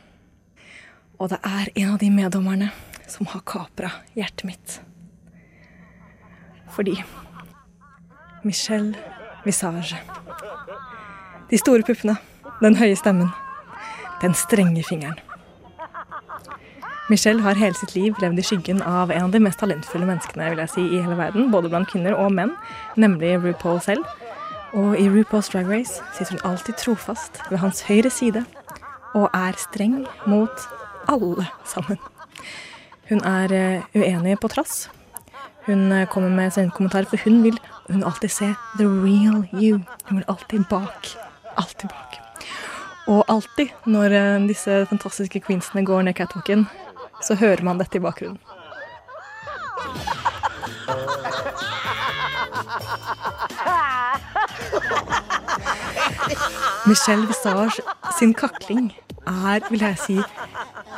Og 1.19 1.31
det 1.33 1.41
er 1.43 1.71
en 1.75 1.93
av 1.95 1.99
de 1.99 2.11
meddommerne 2.13 2.71
som 3.11 3.27
har 3.31 3.43
kapra 3.47 3.91
hjertet 4.15 4.47
mitt. 4.47 4.79
Fordi 6.75 6.97
Michelle 8.45 8.93
Visage. 9.43 9.97
De 11.49 11.57
store 11.57 11.81
puppene, 11.81 12.13
den 12.61 12.75
høye 12.77 12.95
stemmen, 12.95 13.31
den 14.21 14.35
strenge 14.37 14.83
fingeren. 14.85 15.17
Michelle 17.09 17.41
har 17.41 17.57
hele 17.57 17.77
sitt 17.77 17.95
liv 17.95 18.17
levd 18.21 18.39
i 18.41 18.45
skyggen 18.45 18.83
av 18.85 19.11
en 19.13 19.27
av 19.27 19.33
de 19.33 19.41
mest 19.41 19.59
talentfulle 19.61 20.05
menneskene 20.09 20.51
vil 20.53 20.61
jeg 20.61 20.73
si, 20.75 20.85
i 20.85 21.01
hele 21.01 21.17
verden, 21.17 21.49
både 21.53 21.69
blant 21.73 21.89
kvinner 21.89 22.13
og 22.17 22.31
menn, 22.37 22.53
nemlig 23.01 23.35
RuPaul 23.41 23.81
selv. 23.81 24.05
Og 24.77 24.93
i 24.99 25.07
RuPaul's 25.09 25.49
Drag 25.49 25.69
Race 25.69 26.01
sitter 26.13 26.35
hun 26.35 26.45
alltid 26.51 26.77
trofast 26.81 27.41
ved 27.49 27.61
hans 27.61 27.81
høyre 27.89 28.09
side 28.13 28.45
og 29.15 29.29
er 29.33 29.57
streng 29.57 30.03
mot 30.29 30.67
alle 31.09 31.47
sammen. 31.65 31.97
Hun 33.09 33.25
er 33.25 33.53
eh, 33.53 33.89
uenig 33.95 34.37
på 34.41 34.53
trass. 34.53 34.85
Hun 35.65 35.91
eh, 35.91 36.07
kommer 36.07 36.29
med 36.29 36.53
sin 36.53 36.71
kommentar, 36.71 37.05
for 37.09 37.17
hun 37.23 37.43
vil, 37.43 37.59
hun 37.87 37.95
vil 37.95 38.05
alltid 38.05 38.29
se 38.29 38.55
the 38.77 38.85
real 38.85 39.47
you. 39.53 39.79
Hun 40.05 40.17
vil 40.17 40.25
alltid 40.27 40.63
bak. 40.69 41.17
Alltid 41.57 41.89
bak. 41.89 42.19
Og 43.07 43.25
alltid 43.27 43.67
når 43.85 44.11
eh, 44.11 44.47
disse 44.47 44.85
fantastiske 44.89 45.39
queensene 45.39 45.85
går 45.85 46.01
ned 46.01 46.13
catwalken, 46.13 46.67
så 47.23 47.35
hører 47.35 47.63
man 47.63 47.79
dette 47.79 47.97
i 47.97 48.01
bakgrunnen. 48.01 48.39
Michelle 56.85 57.27
Visage 57.27 57.81
sin 58.19 58.33
kakling 58.33 58.93
er, 59.27 59.59
vil 59.69 59.79
jeg 59.79 59.97
si, 59.97 60.21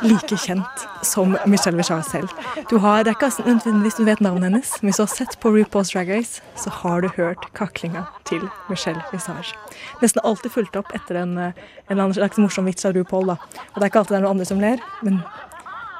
like 0.02 0.36
kjent 0.36 0.86
som 1.02 1.36
Michelle 1.46 1.76
Vichard 1.76 2.04
selv. 2.10 2.28
Du 2.70 2.78
har, 2.78 3.02
det 3.02 3.12
er 3.12 3.16
ikke 3.16 3.44
nødvendigvis 3.46 3.94
du 3.98 4.04
vet 4.04 4.20
navnet 4.20 4.50
hennes, 4.50 4.72
men 4.80 4.88
hvis 4.88 4.96
du 4.96 5.02
har 5.02 5.12
sett 5.12 5.38
på 5.40 5.52
RuPaul's 5.54 5.92
Drag 5.92 6.10
Race, 6.10 6.42
så 6.56 6.70
har 6.70 7.00
du 7.00 7.08
hørt 7.16 7.48
kaklinga 7.54 8.04
til 8.24 8.48
Michelle 8.68 9.02
Visage. 9.12 9.54
Nesten 10.02 10.22
alltid 10.24 10.50
fulgt 10.50 10.76
opp 10.76 10.94
etter 10.94 11.22
en, 11.22 11.38
eh, 11.38 11.52
en 11.90 11.98
annen 11.98 12.14
slags 12.14 12.38
morsom 12.38 12.64
vits 12.64 12.84
av 12.84 12.94
RuPaul. 12.94 13.26
da. 13.26 13.36
Og 13.74 13.74
det 13.74 13.82
er 13.82 13.90
ikke 13.90 13.98
alltid 13.98 14.16
det 14.16 14.20
er 14.22 14.26
noen 14.26 14.36
andre 14.36 14.44
som 14.44 14.60
ler, 14.60 14.78
men 15.02 15.22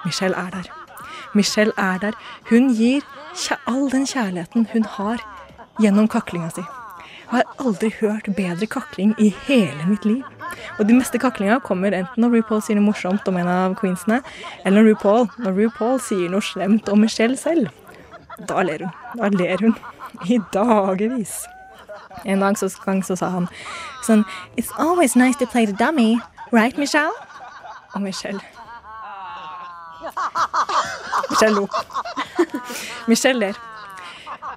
Michelle 0.05 0.37
er 0.37 0.51
der. 0.51 0.71
Michelle 1.35 1.73
er 1.77 1.99
der. 1.99 2.13
Hun 2.51 2.75
gir 2.75 3.03
all 3.67 3.91
den 3.91 4.07
kjærligheten 4.07 4.67
hun 4.73 4.85
har 4.85 5.19
gjennom 5.81 6.09
kaklinga 6.09 6.51
si. 6.51 6.63
Har 7.29 7.45
aldri 7.61 7.91
hørt 8.01 8.29
bedre 8.37 8.67
kakling 8.67 9.15
i 9.21 9.29
hele 9.47 9.89
mitt 9.89 10.05
liv. 10.09 10.25
Og 10.79 10.89
de 10.89 10.97
meste 10.97 11.21
kaklinga 11.21 11.59
kommer 11.65 11.93
enten 11.93 12.25
når 12.25 12.39
RuPaul 12.39 12.63
sier 12.65 12.79
noe 12.79 12.89
morsomt 12.89 13.29
om 13.29 13.37
en 13.37 13.51
av 13.53 13.77
queensene, 13.81 14.23
eller 14.65 14.81
når 14.81 14.95
RuPaul, 14.95 15.29
når 15.45 15.59
RuPaul 15.59 16.01
sier 16.01 16.33
noe 16.33 16.45
slemt 16.45 16.89
om 16.89 17.05
Michelle 17.05 17.37
selv. 17.37 17.69
Da 18.49 18.63
ler 18.65 18.87
hun. 18.87 18.95
Da 19.19 19.31
ler 19.35 19.65
hun. 19.65 19.77
I 20.25 20.39
dagevis. 20.55 21.43
En 22.25 22.41
dag 22.41 22.59
så, 22.59 22.71
gang 22.85 23.05
så 23.05 23.15
sa 23.19 23.29
han 23.31 23.49
sånn 24.07 24.25
It's 24.57 24.73
always 24.81 25.15
nice 25.15 25.39
to 25.39 25.47
play 25.47 25.67
the 25.67 25.77
dummy, 25.77 26.17
right, 26.51 26.79
Michelle? 26.79 27.13
Og 27.95 28.03
Michelle 28.03 28.41
Michelle 31.31 31.55
lo. 31.55 31.69
Michelle 33.09 33.39
ler. 33.39 33.55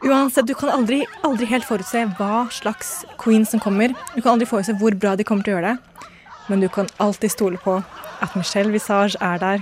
Uansett, 0.03 0.47
du 0.47 0.53
kan 0.53 0.69
aldri, 0.73 1.03
aldri 1.21 1.45
helt 1.45 1.65
forutse 1.67 1.99
hva 2.17 2.47
slags 2.49 3.03
queen 3.21 3.45
som 3.45 3.61
kommer. 3.61 3.93
Du 4.15 4.21
kan 4.21 4.33
aldri 4.33 4.47
forutse 4.49 4.73
hvor 4.79 4.95
bra 4.97 5.13
de 5.15 5.25
kommer 5.27 5.45
til 5.45 5.53
å 5.53 5.59
gjøre 5.59 5.75
det. 5.75 6.07
Men 6.49 6.63
du 6.63 6.67
kan 6.73 6.89
alltid 6.97 7.29
stole 7.35 7.61
på 7.61 7.75
at 8.21 8.33
Michelle 8.35 8.73
Visage 8.73 9.19
er 9.21 9.37
der 9.37 9.61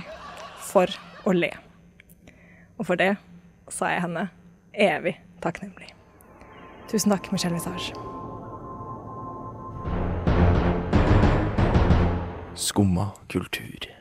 for 0.64 0.88
å 1.28 1.36
le. 1.36 1.52
Og 2.80 2.88
for 2.88 2.96
det 2.96 3.12
er 3.12 3.92
jeg 3.92 4.02
henne 4.06 4.26
evig 4.72 5.18
takknemlig. 5.44 5.92
Tusen 6.88 7.12
takk, 7.12 7.28
Michelle 7.36 7.60
Visage. 7.60 7.92
Skumma 12.56 13.10
kultur. 13.28 13.99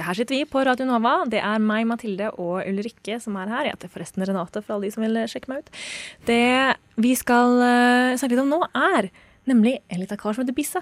Ja, 0.00 0.06
her 0.08 0.16
sitter 0.16 0.32
vi 0.38 0.46
på 0.48 0.62
Radio 0.64 0.86
Nova. 0.88 1.18
Det 1.28 1.42
er 1.44 1.60
meg, 1.60 1.84
Mathilde 1.90 2.30
og 2.40 2.62
Ulrikke 2.64 3.18
som 3.20 3.34
er 3.36 3.50
her. 3.52 3.66
Jeg 3.68 3.74
heter 3.76 3.90
forresten 3.92 4.24
Renate, 4.24 4.62
for 4.64 4.78
alle 4.78 4.88
de 4.88 4.94
som 4.94 5.04
vil 5.04 5.18
sjekke 5.28 5.50
meg 5.52 5.66
ut. 5.66 5.74
Det 6.24 6.38
vi 7.04 7.10
skal 7.20 7.58
eh, 7.66 8.14
snakke 8.16 8.32
litt 8.32 8.40
om 8.46 8.54
nå, 8.54 8.60
er 8.72 9.10
nemlig 9.50 9.74
en 9.92 10.00
liten 10.00 10.20
kar 10.20 10.32
som 10.36 10.44
heter 10.46 10.56
Bisse. 10.56 10.80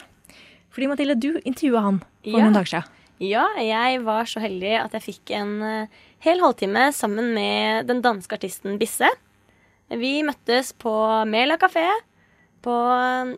Fordi 0.70 0.90
Mathilde, 0.92 1.16
du 1.18 1.33
intervjua 1.42 1.83
han 1.88 1.98
for 2.04 2.31
Ja. 2.31 2.44
noen 2.44 2.54
dager 2.61 2.70
siden. 2.76 2.94
Ja, 3.26 3.48
jeg 3.59 4.04
var 4.07 4.28
så 4.31 4.38
heldig 4.44 4.76
at 4.78 4.92
jeg 4.94 5.02
fikk 5.09 5.33
en 5.35 5.57
eh, 5.66 5.96
hel 6.22 6.38
halvtime 6.44 6.87
sammen 6.94 7.33
med 7.35 7.88
den 7.90 8.04
danske 8.04 8.38
artisten 8.38 8.78
Bisse. 8.78 9.11
Vi 9.90 10.20
møttes 10.22 10.70
på 10.78 10.94
Mela 11.26 11.57
kafé 11.59 11.88
på, 12.62 12.74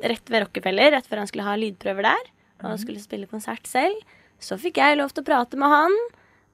rett 0.05 0.29
ved 0.29 0.45
Rockefeller, 0.45 0.93
rett 0.99 1.09
før 1.09 1.23
han 1.23 1.29
skulle 1.31 1.47
ha 1.49 1.57
lydprøver 1.57 2.11
der. 2.11 2.29
Og 2.67 2.77
skulle 2.83 3.01
spille 3.01 3.25
konsert 3.31 3.65
selv. 3.65 3.97
Så 4.45 4.59
fikk 4.61 4.81
jeg 4.81 4.99
lov 4.99 5.13
til 5.15 5.25
å 5.25 5.29
prate 5.29 5.61
med 5.61 5.73
han. 5.73 5.95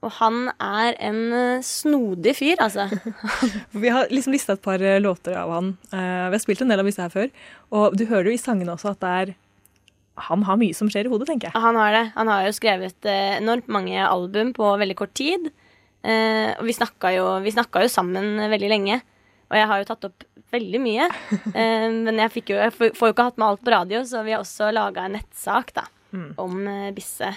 Og 0.05 0.13
han 0.19 0.51
er 0.61 0.93
en 1.01 1.21
eh, 1.33 1.63
snodig 1.65 2.35
fyr, 2.37 2.59
altså. 2.61 2.85
Vi 3.81 3.89
har 3.89 4.11
liksom 4.13 4.35
lista 4.35 4.53
et 4.53 4.61
par 4.63 4.81
eh, 4.83 4.99
låter 5.01 5.33
av 5.39 5.49
han. 5.55 5.71
Uh, 5.89 6.29
vi 6.29 6.35
har 6.35 6.43
spilt 6.43 6.61
en 6.61 6.69
del 6.69 6.83
av 6.83 6.87
disse 6.87 7.01
her 7.01 7.13
før. 7.13 7.31
Og 7.73 7.97
du 7.97 8.05
hører 8.05 8.29
jo 8.29 8.35
i 8.37 8.41
sangene 8.41 8.75
også 8.75 8.93
at 8.93 9.01
det 9.01 9.13
er 9.21 9.33
Han 10.27 10.45
har 10.45 10.57
mye 10.57 10.73
som 10.73 10.89
skjer 10.89 11.09
i 11.09 11.11
hodet, 11.11 11.27
tenker 11.29 11.49
jeg. 11.49 11.61
Han 11.61 11.77
har 11.77 11.91
det. 11.93 12.05
Han 12.15 12.29
har 12.29 12.45
jo 12.45 12.53
skrevet 12.57 13.09
enormt 13.09 13.67
mange 13.69 13.97
album 14.05 14.53
på 14.53 14.69
veldig 14.81 14.97
kort 14.97 15.13
tid. 15.17 15.49
Uh, 16.05 16.53
og 16.59 16.65
vi 16.69 16.77
snakka 16.77 17.15
jo, 17.17 17.27
vi 17.41 17.53
snakka 17.57 17.85
jo 17.85 17.91
sammen 17.91 18.37
veldig 18.53 18.69
lenge. 18.69 19.01
Og 19.49 19.57
jeg 19.57 19.69
har 19.69 19.81
jo 19.81 19.89
tatt 19.89 20.09
opp 20.11 20.27
veldig 20.53 20.81
mye. 20.83 21.09
Uh, 21.51 21.89
men 22.05 22.21
jeg, 22.21 22.45
jo, 22.51 22.61
jeg 22.61 22.73
får 22.77 22.93
jo 22.93 23.13
ikke 23.15 23.29
hatt 23.31 23.41
med 23.41 23.49
alt 23.49 23.65
på 23.65 23.73
radio, 23.73 24.05
så 24.05 24.21
vi 24.27 24.35
har 24.35 24.45
også 24.45 24.69
laga 24.75 25.07
en 25.07 25.17
nettsak 25.17 25.73
da, 25.75 25.87
om 26.41 26.61
eh, 26.69 26.91
Bisse. 26.95 27.33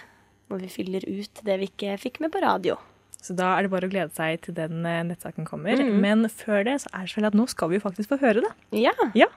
Hvor 0.50 0.58
vi 0.58 0.68
fyller 0.72 1.04
ut 1.06 1.42
det 1.46 1.56
vi 1.60 1.68
ikke 1.70 1.94
fikk 2.02 2.18
med 2.24 2.32
på 2.34 2.42
radio. 2.42 2.76
Så 3.20 3.36
da 3.36 3.52
er 3.54 3.66
det 3.66 3.70
bare 3.72 3.86
å 3.86 3.92
glede 3.92 4.10
seg 4.16 4.40
til 4.46 4.56
den 4.56 4.80
eh, 4.88 5.02
nettsaken 5.06 5.46
kommer. 5.46 5.76
Mhm. 5.78 6.00
Men 6.02 6.26
før 6.26 6.64
det 6.66 6.80
så 6.84 6.90
er 6.96 7.06
det 7.06 7.14
sånn 7.14 7.28
at 7.28 7.36
nå 7.38 7.46
skal 7.52 7.70
vi 7.70 7.78
jo 7.78 7.84
faktisk 7.86 8.14
få 8.14 8.20
høre 8.24 8.42
det. 8.46 8.52
Ja. 8.82 8.96
Ja. 9.14 9.28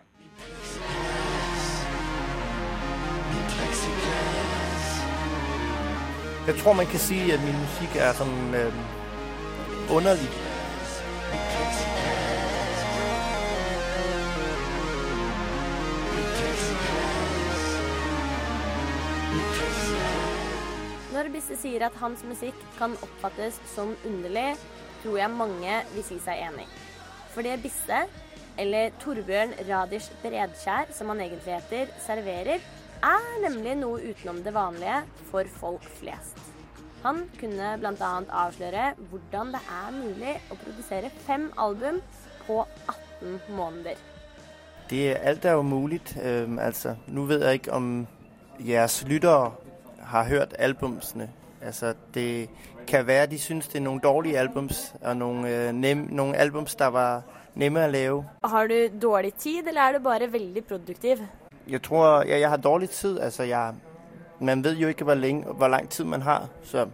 Jeg 6.48 6.56
tror, 6.60 6.74
man 6.74 6.86
kan 6.92 7.00
si 7.00 7.20
at 7.32 7.40
min 7.40 7.56
musikk 7.56 7.94
er 8.04 8.12
sånn 8.18 8.56
øh, 8.60 8.74
underlig. 9.96 10.28
Når 21.14 21.28
Bisse 21.30 21.54
sier 21.62 21.84
at 21.86 21.98
hans 22.02 22.24
musikk 22.26 22.58
kan 22.80 22.96
oppfattes 23.06 23.60
som 23.70 23.92
underlig, 24.08 24.56
tror 25.04 25.20
jeg 25.20 25.30
mange 25.30 25.76
vil 25.94 26.06
si 26.08 26.18
seg 26.24 26.40
enig. 26.48 26.66
For 27.36 27.46
det 27.46 27.60
Bisse, 27.62 28.00
eller 28.58 28.94
Torbjørn 29.02 29.54
Radish 29.68 30.10
Bredkjær, 30.24 30.90
som 30.94 31.12
han 31.14 31.22
egentlig 31.22 31.60
heter, 31.60 31.92
serverer, 32.02 32.66
er 33.04 33.28
nemlig 33.44 33.76
noe 33.84 34.02
utenom 34.02 34.42
det 34.46 34.56
vanlige 34.56 35.04
for 35.30 35.50
folk 35.60 35.86
flest. 36.00 36.40
Han 37.04 37.26
kunne 37.38 37.76
bl.a. 37.78 38.12
avsløre 38.46 38.94
hvordan 39.12 39.52
det 39.54 39.62
er 39.78 39.94
mulig 39.94 40.38
å 40.50 40.58
produsere 40.64 41.12
fem 41.28 41.50
album 41.62 42.00
på 42.48 42.64
18 42.88 43.38
måneder. 43.54 44.00
Det 44.90 45.12
alt 45.20 45.46
er 45.46 45.60
jo 45.60 45.68
mulig. 45.68 46.02
Øhm, 46.18 46.58
altså, 46.60 46.96
nå 47.08 47.28
ved 47.30 47.46
jeg 47.46 47.62
ikke, 47.62 47.78
om 47.78 48.08
jeres 48.60 49.04
lyttere 49.08 49.52
har 50.06 50.24
hørt 50.24 50.56
albumsene. 50.60 51.30
Altså, 51.62 51.94
det 52.14 52.50
kan 52.88 53.08
være, 53.08 53.26
de 53.26 53.40
synes, 53.40 53.68
det 53.68 53.76
er 53.76 53.84
nogle 53.84 54.02
dårlige 54.02 54.38
albums, 54.38 54.96
og 55.02 55.18
nogle, 55.18 55.68
øh, 55.68 55.74
nem, 55.74 55.98
nogle 55.98 56.36
albums, 56.36 56.76
der 56.76 56.88
var 56.88 57.24
nemme 57.56 57.86
å 57.86 57.88
lave. 57.88 58.26
Har 58.44 58.68
du 58.68 58.88
dårlig 59.02 59.34
tid, 59.34 59.68
eller 59.68 59.82
er 59.82 59.98
du 59.98 60.04
bare 60.04 60.32
veldig 60.34 60.66
produktiv? 60.66 61.18
Jeg 61.68 61.82
tror, 61.82 62.22
jeg, 62.22 62.40
jeg 62.40 62.50
har 62.50 62.58
dårlig 62.58 62.90
tid. 62.90 63.20
Altså, 63.20 63.44
jeg, 63.44 63.74
man 64.40 64.64
vet 64.64 64.76
jo 64.76 64.88
ikke, 64.88 65.04
hvor, 65.04 65.14
længe, 65.14 65.54
hvor 65.54 65.68
lang 65.68 65.90
tid 65.90 66.04
man 66.04 66.22
har, 66.22 66.50
så 66.64 66.88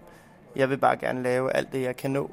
jeg 0.55 0.69
vil 0.69 0.77
bare 0.77 0.97
gerne 0.97 1.23
lave 1.23 1.53
alt 1.53 1.71
det, 1.71 1.81
jeg 1.81 1.95
kan 1.95 2.11
nå, 2.11 2.29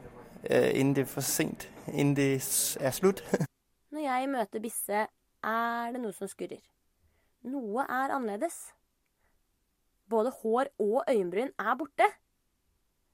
øh, 0.51 0.71
inden 0.75 0.97
det 0.97 1.03
er 1.03 1.07
for 1.07 1.21
sent, 1.21 1.71
inden 1.93 2.17
det 2.17 2.35
er 2.81 2.91
slut. 2.91 3.25
Når 3.93 4.01
jeg 4.01 4.29
møter 4.29 4.61
Bisse, 4.61 5.07
er 5.45 5.93
det 5.93 6.01
noe 6.01 6.13
som 6.13 6.29
skurrer. 6.29 6.61
Noe 7.47 7.85
er 7.89 8.15
annerledes. 8.17 8.75
Både 10.11 10.33
hår 10.43 10.65
og 10.79 11.05
øyenbryn 11.11 11.49
er 11.59 11.75
borte. 11.79 12.07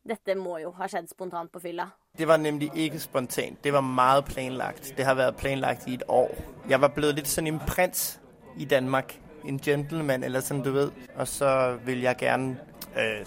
Dette 0.09 0.35
må 0.35 0.59
jo 0.59 0.73
ha 0.77 0.89
skjedd 0.91 1.09
spontant 1.09 1.53
på 1.53 1.61
fylla. 1.63 1.87
Det 2.19 2.29
var 2.29 2.37
nemlig 2.37 2.71
ikke 2.75 2.99
spontant. 3.01 3.65
Det 3.65 3.73
var 3.73 3.81
meget 3.81 4.25
planlagt. 4.25 4.95
Det 4.97 5.05
har 5.05 5.15
vært 5.15 5.37
planlagt 5.37 5.87
i 5.89 5.95
et 5.95 6.03
år. 6.09 6.35
Jeg 6.69 6.81
var 6.81 6.89
blevet 6.89 7.15
litt 7.15 7.31
sånn 7.31 7.47
en 7.47 7.61
prins 7.63 8.19
i 8.59 8.65
Danmark. 8.65 9.15
En 9.49 9.59
gentleman, 9.59 10.25
eller 10.25 10.43
sånn 10.45 10.61
du 10.63 10.73
ved. 10.75 10.91
Og 11.17 11.29
så 11.29 11.79
vil 11.87 12.03
jeg 12.03 12.17
gerne 12.17 12.59
øh, 12.97 13.25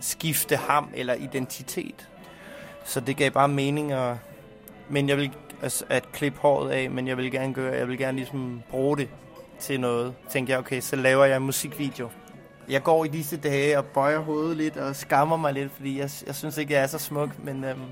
skifte 0.00 0.56
ham 0.56 0.92
eller 0.94 1.14
identitet. 1.14 2.08
Så 2.84 3.00
det 3.00 3.16
gav 3.16 3.30
bare 3.30 3.48
mening 3.48 3.92
at... 3.92 4.16
Men 4.88 5.08
jeg 5.08 5.16
vil 5.16 5.32
altså, 5.62 5.84
klippe 6.12 6.38
håret 6.38 6.72
av, 6.72 6.90
men 6.92 7.08
jeg 7.08 7.16
vil 7.16 7.30
gerne 7.30 7.54
gøre, 7.54 7.74
jeg 7.76 7.88
vil 7.88 7.98
gjerne 7.98 8.18
liksom 8.18 8.62
bruke 8.70 9.02
det 9.02 9.08
til 9.60 9.80
noe. 9.80 10.14
Tænkte 10.30 10.52
jeg, 10.52 10.58
ok, 10.58 10.72
så 10.80 10.96
laver 10.96 11.24
jeg 11.24 11.36
en 11.36 11.42
musikvideo. 11.42 12.08
Jeg 12.68 12.82
går 12.82 13.04
i 13.04 13.08
disse 13.08 13.36
dage 13.36 13.78
og 13.78 13.84
bøjer 13.84 14.18
hovedet 14.18 14.56
litt 14.56 14.76
og 14.76 14.96
skammer 14.96 15.40
meg 15.40 15.54
litt, 15.56 15.70
fordi 15.72 15.98
jeg, 15.98 16.10
jeg 16.26 16.34
synes 16.34 16.58
ikke, 16.58 16.74
jeg 16.74 16.82
er 16.82 16.90
så 16.92 16.98
smuk, 17.00 17.30
men 17.44 17.64
øhm, 17.64 17.86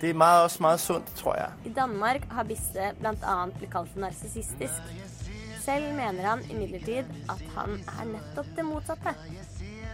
det 0.00 0.10
er 0.10 0.14
meget, 0.14 0.42
også 0.42 0.58
meget 0.60 0.80
sunt, 0.80 1.06
tror 1.16 1.34
jeg. 1.36 1.50
I 1.64 1.72
Danmark 1.76 2.24
har 2.30 2.44
Bisse 2.44 2.80
annet 2.80 3.54
blitt 3.58 3.72
kalt 3.72 3.92
for 3.92 4.00
narsissistisk. 4.00 4.94
Selv 5.60 5.84
mener 5.94 6.28
han 6.28 6.40
imidlertid 6.50 7.04
at 7.28 7.42
han 7.56 7.70
er 8.00 8.04
nettopp 8.12 8.46
det 8.56 8.64
motsatte. 8.64 9.14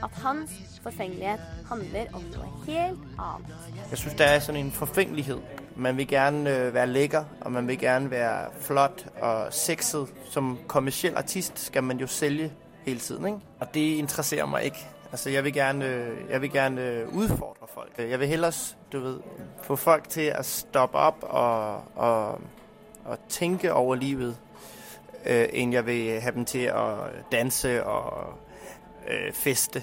At 0.03 0.11
hans 0.23 0.51
forfengelighet 0.83 1.41
handler 1.69 2.07
om 2.15 2.23
noe 2.23 2.49
helt 2.67 3.05
annet. 3.19 3.53
Jeg 3.91 3.99
synes, 3.99 4.15
det 4.19 4.27
er 4.27 4.43
sånn 4.43 4.59
en 4.59 4.73
forfengelighet. 4.75 5.63
Man 5.77 5.97
vil 5.97 6.09
gerne 6.09 6.51
øh, 6.51 6.75
være 6.75 6.87
lekker, 6.87 7.25
og 7.41 7.53
man 7.53 7.69
vil 7.69 7.79
gerne 7.79 8.11
være 8.11 8.51
flott 8.61 9.07
og 9.21 9.55
sexet. 9.55 10.11
Som 10.31 10.59
kommersiell 10.69 11.17
artist 11.17 11.59
skal 11.59 11.85
man 11.85 11.99
jo 11.99 12.07
sælge 12.07 12.51
hele 12.85 13.01
tiden, 13.01 13.27
ikke? 13.27 13.39
Og 13.61 13.75
det 13.75 13.97
interesserer 13.99 14.47
meg 14.47 14.65
ikke. 14.65 14.89
Altså, 15.13 15.31
jeg 15.31 15.45
vil 15.45 15.53
gerne, 15.53 15.85
øh, 15.85 16.31
jeg 16.31 16.43
vil 16.43 16.53
gerne 16.53 17.07
utfordre 17.13 17.63
udfordre 17.63 17.67
folk. 17.75 18.11
Jeg 18.11 18.21
vil 18.21 18.29
heller 18.29 18.75
få 19.63 19.77
folk 19.77 20.09
til 20.09 20.33
å 20.39 20.43
stoppe 20.43 20.99
opp 20.99 21.23
og, 21.23 21.83
og, 21.97 22.41
og 23.05 23.19
tenke 23.29 23.73
over 23.73 23.95
livet, 23.95 24.37
øh, 25.27 25.49
enn 25.53 25.73
jeg 25.73 25.87
vil 25.87 26.21
ha 26.21 26.31
dem 26.31 26.45
til 26.45 26.71
å 26.73 26.85
danse 27.33 27.85
og 27.85 28.39
øh, 29.09 29.33
feste. 29.33 29.83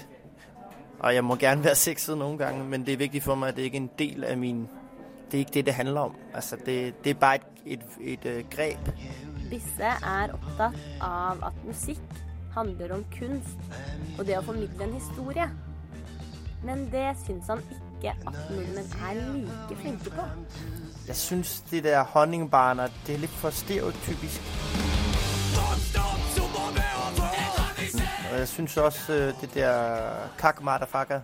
Og 0.98 1.14
jeg 1.14 1.24
må 1.24 1.36
gerne 1.36 1.64
være 1.64 1.74
sexet 1.74 2.18
noen 2.18 2.38
ganger, 2.38 2.64
men 2.64 2.86
det 2.86 2.92
er 2.92 2.96
viktig 2.96 3.22
for 3.22 3.34
meg 3.34 3.48
at 3.48 3.56
det 3.56 3.62
ikke 3.70 3.76
er 3.76 3.82
en 3.82 3.90
del 3.98 4.24
av 4.24 4.38
min... 4.38 4.68
Det 5.30 5.38
er 5.38 5.38
ikke 5.38 5.52
det, 5.54 5.66
det 5.66 5.74
handler 5.74 6.00
om. 6.00 6.16
Altså, 6.34 6.56
det, 6.66 7.04
det 7.04 7.10
er 7.10 7.14
bare 7.14 7.34
et, 7.34 7.42
et, 7.66 7.80
et, 8.00 8.26
et 8.26 8.50
grep. 8.50 8.90
Bisse 9.50 9.92
er 10.02 10.34
opptatt 10.34 10.74
av 11.00 11.44
at 11.46 11.62
musikk 11.66 12.29
handler 12.54 12.94
om 12.94 13.04
kunst 13.18 13.58
og 14.18 14.26
det 14.26 14.38
å 14.38 14.44
formidle 14.44 14.84
en 14.84 14.94
historie. 14.94 15.48
Men 16.64 16.84
det 16.92 17.06
syns 17.24 17.48
han 17.48 17.62
ikke 17.70 18.12
at 18.12 18.38
nordmenn 18.50 18.94
er 19.08 19.20
like 19.34 19.80
flinke 19.80 20.10
på. 20.10 20.26
Jeg 21.06 21.16
synes, 21.16 21.60
det 21.70 21.84
der 21.84 22.02
honningbarna, 22.02 22.88
det 23.06 23.14
er 23.14 23.18
litt 23.18 23.36
for 23.40 23.50
stereotypisk. 23.50 24.40
Og 28.32 28.38
jeg 28.38 28.48
synes 28.48 28.76
også, 28.76 29.12
øh, 29.12 29.34
det 29.40 29.54
der 29.54 30.10
kak 30.38 30.62
motherfucker, 30.62 31.20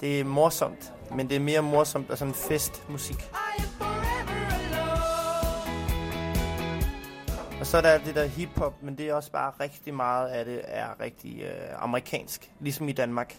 det 0.00 0.20
er 0.20 0.24
morsomt. 0.24 0.92
Men 1.14 1.28
det 1.28 1.36
er 1.36 1.40
mer 1.40 1.60
morsomt 1.60 2.10
af 2.10 2.18
sånn 2.18 2.34
festmusik. 2.34 3.24
Og 7.60 7.66
så 7.66 7.76
er 7.76 7.80
der 7.80 7.98
det 7.98 8.14
der 8.14 8.24
hiphop, 8.24 8.82
men 8.82 8.98
det 8.98 9.08
er 9.08 9.14
også 9.14 9.32
bare 9.32 9.52
rigtig 9.60 9.94
meget 9.94 10.28
af 10.28 10.44
det 10.44 10.60
er 10.64 11.00
rigtig 11.00 11.42
øh, 11.42 11.82
amerikansk. 11.82 12.52
Ligesom 12.60 12.88
i 12.88 12.92
Danmark. 12.92 13.36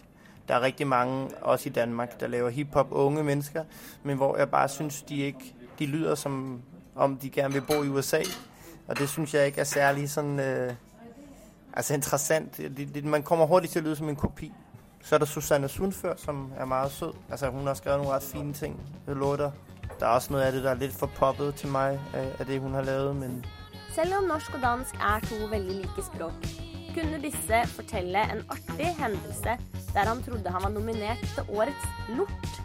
Der 0.48 0.54
er 0.54 0.60
rigtig 0.60 0.86
mange, 0.86 1.28
også 1.40 1.68
i 1.68 1.72
Danmark, 1.72 2.20
der 2.20 2.26
laver 2.26 2.50
hiphop 2.50 2.86
unge 2.90 3.24
mennesker, 3.24 3.64
men 4.02 4.16
hvor 4.16 4.36
jeg 4.36 4.50
bare 4.50 4.68
synes, 4.68 5.02
de 5.02 5.16
ikke 5.16 5.54
de 5.78 5.86
lyder 5.86 6.14
som 6.14 6.62
om 6.96 7.16
de 7.16 7.30
gerne 7.30 7.54
vil 7.54 7.60
bo 7.60 7.82
i 7.82 7.88
USA. 7.88 8.22
Og 8.88 8.98
det 8.98 9.08
synes 9.08 9.34
jeg 9.34 9.46
ikke 9.46 9.60
er 9.60 9.64
særlig 9.64 10.10
sådan, 10.10 10.40
øh, 10.40 10.74
altså 11.72 11.94
interessant. 11.94 12.56
Det, 12.56 12.94
det, 12.94 13.04
man 13.04 13.22
kommer 13.22 13.46
hurtigt 13.46 13.72
til 13.72 13.78
at 13.78 13.84
lyde 13.84 13.96
som 13.96 14.08
en 14.08 14.16
kopi. 14.16 14.52
Så 15.02 15.14
er 15.14 15.18
der 15.18 15.26
Susanne 15.26 15.68
Sundfør, 15.68 16.14
som 16.16 16.52
er 16.56 16.64
meget 16.64 16.90
sød. 16.90 17.12
Altså 17.30 17.48
hun 17.48 17.66
har 17.66 17.74
skrevet 17.74 17.98
nogle 17.98 18.14
ret 18.14 18.22
fine 18.22 18.52
ting. 18.52 18.80
Det 19.06 19.16
låter. 19.16 19.50
Der 20.00 20.06
er 20.06 20.10
også 20.10 20.32
noget 20.32 20.44
af 20.44 20.52
det, 20.52 20.64
der 20.64 20.70
er 20.70 20.74
lidt 20.74 20.92
for 20.92 21.06
poppet 21.06 21.54
til 21.54 21.68
mig, 21.68 22.00
af, 22.14 22.36
af 22.38 22.46
det 22.46 22.60
hun 22.60 22.74
har 22.74 22.82
lavet, 22.82 23.16
men 23.16 23.44
Selv 23.94 24.14
om 24.14 24.24
norsk 24.24 24.54
og 24.54 24.62
dansk 24.62 24.94
er 24.94 25.20
to 25.28 25.36
veldig 25.50 25.74
like 25.82 26.02
språk, 26.06 26.46
kunne 26.94 27.18
Bisse 27.20 27.58
fortelle 27.74 28.22
en 28.32 28.38
artig 28.48 28.88
hendelse 28.96 29.56
der 29.94 30.08
han 30.08 30.22
trodde 30.22 30.50
han 30.50 30.62
var 30.62 30.68
nominert 30.68 31.20
til 31.34 31.56
Årets 31.56 31.84
lort. 32.16 32.62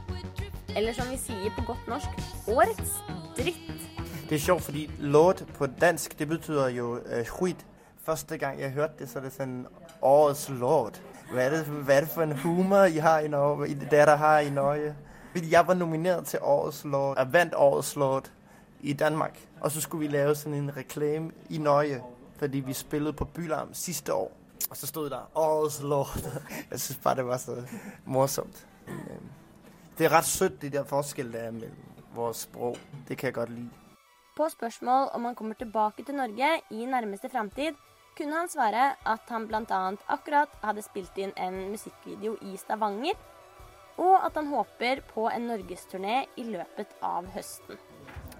Eller 0.76 0.94
som 0.94 1.10
vi 1.12 1.18
sier 1.18 1.52
på 1.58 1.66
godt 1.68 1.88
norsk, 1.88 2.08
Årets 2.48 2.94
dritt. 3.36 3.90
Det 4.30 4.36
er 4.36 4.40
sjovt, 4.40 4.64
fordi 4.64 4.92
lort 5.00 5.44
på 5.58 5.68
dansk, 5.68 6.20
det 6.20 6.28
betyr 6.28 6.68
jo 6.68 7.00
øh, 7.06 7.26
skit. 7.26 7.66
Første 8.06 8.38
gang 8.38 8.62
jeg 8.62 8.72
hørte 8.72 8.94
det, 9.00 9.10
så 9.10 9.20
er 9.20 9.28
det 9.28 9.34
sånn 9.36 9.58
årets 10.02 10.48
lort. 10.50 11.02
Hva 11.34 11.44
er 11.44 11.58
det, 11.58 11.62
hva 11.68 11.98
er 11.98 12.08
det 12.08 12.14
for 12.14 12.24
en 12.24 12.38
humor, 12.40 12.88
I 12.88 13.04
har 13.04 13.20
i 13.20 13.28
Norge, 13.28 13.68
I 13.68 13.74
der, 13.74 14.06
der 14.06 14.16
har 14.16 14.40
i 14.40 14.50
Norge? 14.50 14.96
Jeg 15.36 15.68
var 15.68 15.74
nominert 15.74 16.32
til 16.32 16.40
årets 16.40 16.86
lort, 16.86 17.18
og 17.20 17.34
vant 17.34 17.56
årets 17.56 17.96
lort 17.96 18.32
i 18.82 18.94
Danmark. 18.94 19.48
Og 19.62 19.72
så 19.72 19.82
skulle 19.82 20.08
vi 20.08 20.14
lave 20.14 20.36
sådan 20.36 20.54
en 20.54 20.78
reklame 20.78 21.32
i 21.50 21.58
Norge, 21.58 22.04
fordi 22.40 22.60
vi 22.60 22.74
spillede 22.74 23.14
på 23.14 23.26
Bylarm 23.26 23.74
sidste 23.74 24.14
år. 24.14 24.32
Og 24.70 24.78
så 24.78 24.88
stod 24.88 25.10
der, 25.10 25.32
årets 25.36 25.82
lort. 25.82 26.30
Jeg 26.72 26.80
synes 26.80 27.00
bare, 27.04 27.16
det 27.16 27.26
var 27.26 27.38
så 27.38 27.64
morsomt. 28.06 28.68
Det 29.98 30.06
er 30.06 30.12
ret 30.12 30.26
sødt, 30.26 30.62
det 30.62 30.74
der 30.74 30.84
forskel, 30.84 31.34
der 31.34 31.40
er 31.40 31.52
mellem 31.52 31.76
vores 32.16 32.38
sprog. 32.38 32.78
Det 33.08 33.18
kan 33.18 33.28
jeg 33.28 33.34
godt 33.34 33.50
lide. 33.50 33.70
På 34.38 34.50
spørsmål 34.50 35.10
om 35.14 35.26
han 35.26 35.36
kommer 35.36 35.54
tilbake 35.54 36.04
til 36.04 36.16
Norge 36.16 36.62
i 36.70 36.86
nærmeste 36.86 37.30
framtid, 37.30 37.74
kunne 38.18 38.38
han 38.38 38.50
svare 38.50 38.86
at 39.06 39.30
han 39.30 39.48
bl.a. 39.48 39.82
akkurat 40.08 40.54
hadde 40.64 40.82
spilt 40.86 41.18
inn 41.18 41.34
en 41.38 41.58
musikkvideo 41.72 42.38
i 42.42 42.58
Stavanger, 42.58 43.18
og 43.98 44.26
at 44.26 44.38
han 44.38 44.48
håper 44.54 45.02
på 45.14 45.28
en 45.30 45.50
norgesturné 45.52 46.24
i 46.38 46.44
løpet 46.44 46.94
av 47.02 47.30
høsten. 47.34 47.78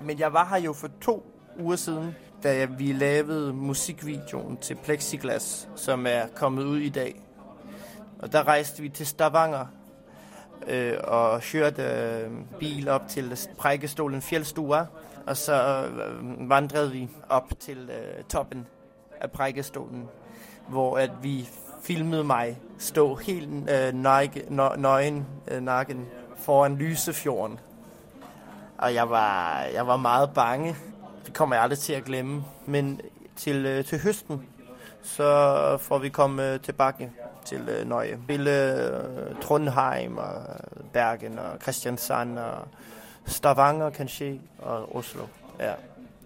Men 0.02 0.20
jeg 0.20 0.34
var 0.34 0.46
her 0.46 0.58
jo 0.58 0.74
for 0.74 0.90
to 1.02 1.26
uger 1.60 1.76
siden, 1.76 2.16
da 2.44 2.66
vi 2.66 2.94
lavede 2.94 3.54
musikvideoen 3.54 4.58
til 4.58 4.76
Plexiglas, 4.76 5.70
som 5.76 6.08
er 6.08 6.22
kommet 6.36 6.64
ud 6.64 6.78
i 6.78 6.90
dag. 6.90 7.22
Og 8.20 8.32
der 8.32 8.48
rejste 8.48 8.82
vi 8.82 8.90
til 8.90 9.08
Stavanger 9.08 9.66
øh, 10.68 10.94
og 11.04 11.42
kørte 11.42 11.84
øh, 11.84 12.32
bil 12.60 12.90
op 12.90 13.08
til 13.08 13.38
Prækkestolen 13.58 14.22
Fjeldstua. 14.22 14.86
Og 15.28 15.38
så 15.38 15.86
øh, 15.86 16.50
vandrede 16.50 16.92
vi 16.92 17.10
op 17.30 17.50
til 17.60 17.90
øh, 17.90 18.24
toppen 18.24 18.68
af 19.22 19.32
Prækkestolen, 19.32 20.06
hvor 20.68 20.98
at 20.98 21.12
vi 21.22 21.50
filmede 21.82 22.24
mig 22.24 22.60
stå 22.78 23.16
helt 23.16 23.70
øh, 23.70 23.94
nøgen, 23.94 24.42
nø, 24.50 24.68
nøgen, 24.78 25.26
øh, 25.48 25.62
nakken 25.62 26.06
foran 26.36 26.76
Lysefjorden. 26.76 27.60
Og 28.78 28.94
jeg 28.94 29.10
var, 29.10 29.62
jeg 29.74 29.88
var 29.88 29.98
meget 29.98 30.34
bange. 30.34 30.76
Det 31.26 31.34
kommer 31.34 31.56
jeg 31.56 31.64
aldri 31.64 31.76
til 31.76 32.02
å 32.02 32.06
glemme. 32.06 32.44
Men 32.66 33.02
til, 33.36 33.66
øh, 33.66 33.86
til 33.86 34.00
høsten, 34.00 34.48
så 35.04 35.78
får 35.78 35.98
vi 35.98 36.10
komme 36.10 36.58
tilbake 36.58 37.12
til 37.46 37.84
Norge. 37.86 38.20
Ville 38.28 38.52
øh, 38.52 39.42
Trondheim 39.42 40.18
og 40.18 40.34
Bergen 40.94 41.40
og 41.40 41.60
Kristiansand 41.60 42.40
og 42.40 42.68
Stavanger 43.26 43.90
kanskje 43.90 44.40
og 44.60 44.96
Oslo. 44.96 45.28
Ja. 45.60 45.74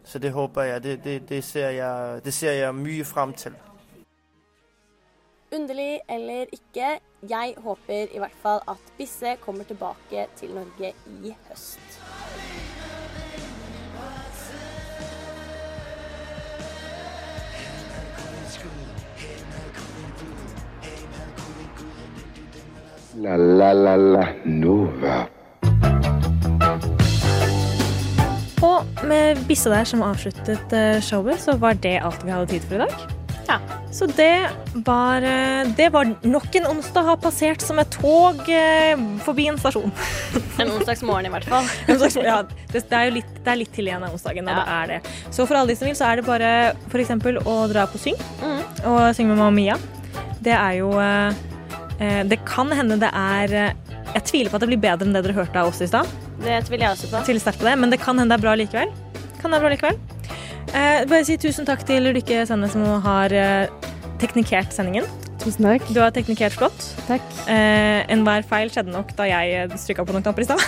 Så 0.04 0.20
det 0.20 0.32
håper 0.32 0.62
jeg. 0.62 0.84
Det, 0.84 1.04
det, 1.04 1.30
det, 1.30 1.44
ser 1.44 1.70
jeg, 1.70 2.26
det 2.26 2.34
ser 2.34 2.52
jeg 2.52 2.76
mye 2.76 3.06
frem 3.06 3.34
til. 3.34 3.54
Underlig 5.56 6.00
eller 6.10 6.46
ikke, 6.52 7.00
jeg 7.30 7.54
håper 7.58 8.08
i 8.12 8.18
hvert 8.18 8.38
fall 8.42 8.60
at 8.68 8.78
Bisse 8.98 9.36
kommer 9.42 9.64
tilbake 9.64 10.28
til 10.36 10.54
Norge 10.54 10.94
i 11.24 11.36
høst. 11.50 12.02
La 23.16 23.36
la 23.36 23.74
la 23.74 23.96
la 23.98 24.26
Nova. 24.46 25.26
Og 28.62 29.02
med 29.10 29.42
Bisse 29.50 29.72
der 29.72 29.88
som 29.90 30.04
avsluttet 30.06 30.76
eh, 30.78 31.00
showet, 31.04 31.42
så 31.42 31.58
var 31.60 31.76
det 31.82 31.98
alt 32.06 32.24
vi 32.24 32.32
hadde 32.32 32.48
tid 32.54 32.68
for 32.70 32.78
i 32.78 32.86
dag. 32.86 32.94
Ja. 33.50 33.58
Så 33.92 34.06
det 34.16 34.48
var, 34.88 35.26
eh, 35.28 35.68
det 35.76 35.90
var 35.92 36.08
nok 36.24 36.56
en 36.56 36.70
onsdag 36.70 37.04
har 37.10 37.18
passert 37.20 37.62
som 37.66 37.82
et 37.84 37.90
tog 37.92 38.48
eh, 38.48 38.96
forbi 39.26 39.50
en 39.52 39.60
stasjon. 39.60 39.92
En 40.62 40.70
onsdagsmorgen 40.76 41.26
i 41.26 41.34
hvert 41.34 41.48
fall. 41.50 41.68
Ja, 42.22 42.44
det, 42.72 42.84
det 42.88 42.96
er 42.96 43.08
jo 43.10 43.16
litt, 43.18 43.32
det 43.44 43.50
er 43.56 43.60
litt 43.64 43.72
til 43.76 43.90
igjen 43.90 44.04
av 44.06 44.14
onsdagen. 44.16 44.48
og 44.48 44.56
Ja. 44.56 44.62
Det 44.62 44.76
er 44.78 44.92
det. 44.94 45.16
Så 45.34 45.48
for 45.50 45.58
alle 45.58 45.74
de 45.74 45.80
som 45.80 45.90
vil, 45.90 45.98
så 45.98 46.08
er 46.12 46.22
det 46.22 46.28
bare 46.30 46.52
eksempel 47.02 47.42
å 47.44 47.56
dra 47.72 47.88
på 47.92 48.00
Syng 48.00 48.20
Mm. 48.42 48.62
og 48.88 49.00
synge 49.18 49.34
med 49.34 49.38
Mamma 49.42 49.52
Mia. 49.58 49.80
Det 50.42 50.54
er 50.54 50.78
jo 50.80 50.94
Det 52.02 52.40
kan 52.50 52.72
hende 52.74 52.98
det 53.02 53.12
er 53.14 53.54
eh, 53.54 53.98
Jeg 54.16 54.24
tviler 54.32 54.52
på 54.52 54.58
at 54.58 54.66
det 54.66 54.72
blir 54.72 54.82
bedre 54.82 55.08
enn 55.08 55.14
det 55.16 55.22
dere 55.26 55.38
hørte 55.38 55.62
av 55.62 55.70
oss 55.70 55.82
i 55.84 55.90
stad. 55.90 56.10
Det 56.42 56.62
tviler 56.68 56.88
jeg 56.88 56.96
også 56.96 57.12
på. 57.12 57.24
Tviler 57.28 57.44
sterkt 57.44 57.62
på 57.62 57.70
det, 57.70 57.78
men 57.78 57.94
det 57.94 58.02
kan 58.02 58.18
hende 58.18 58.34
det 58.34 58.40
er 58.40 58.46
bra 58.48 58.56
likevel. 58.58 58.94
Kan 59.42 59.54
det 59.54 59.60
være 59.60 59.66
bra 59.68 59.74
likevel. 59.76 60.02
Eh, 60.72 61.04
bare 61.10 61.26
si 61.28 61.36
tusen 61.42 61.68
takk 61.68 61.84
til 61.88 62.06
Lykke 62.16 62.46
Sende 62.48 62.70
som 62.72 62.86
har 63.06 63.34
eh, 63.36 63.90
teknikert 64.22 64.74
sendingen. 64.76 65.08
Tusen 65.42 65.66
takk. 65.66 65.88
Du 65.90 66.00
har 66.04 66.14
teknikert 66.14 66.54
flott. 66.54 66.86
Takk. 67.08 67.26
Eh, 67.50 68.06
Enhver 68.14 68.46
feil 68.48 68.70
skjedde 68.74 68.94
nok 68.94 69.14
da 69.18 69.26
jeg 69.30 69.72
stryka 69.82 70.06
på 70.06 70.14
noen 70.16 70.26
knapper 70.26 70.46
i 70.46 70.50
stad. 70.50 70.62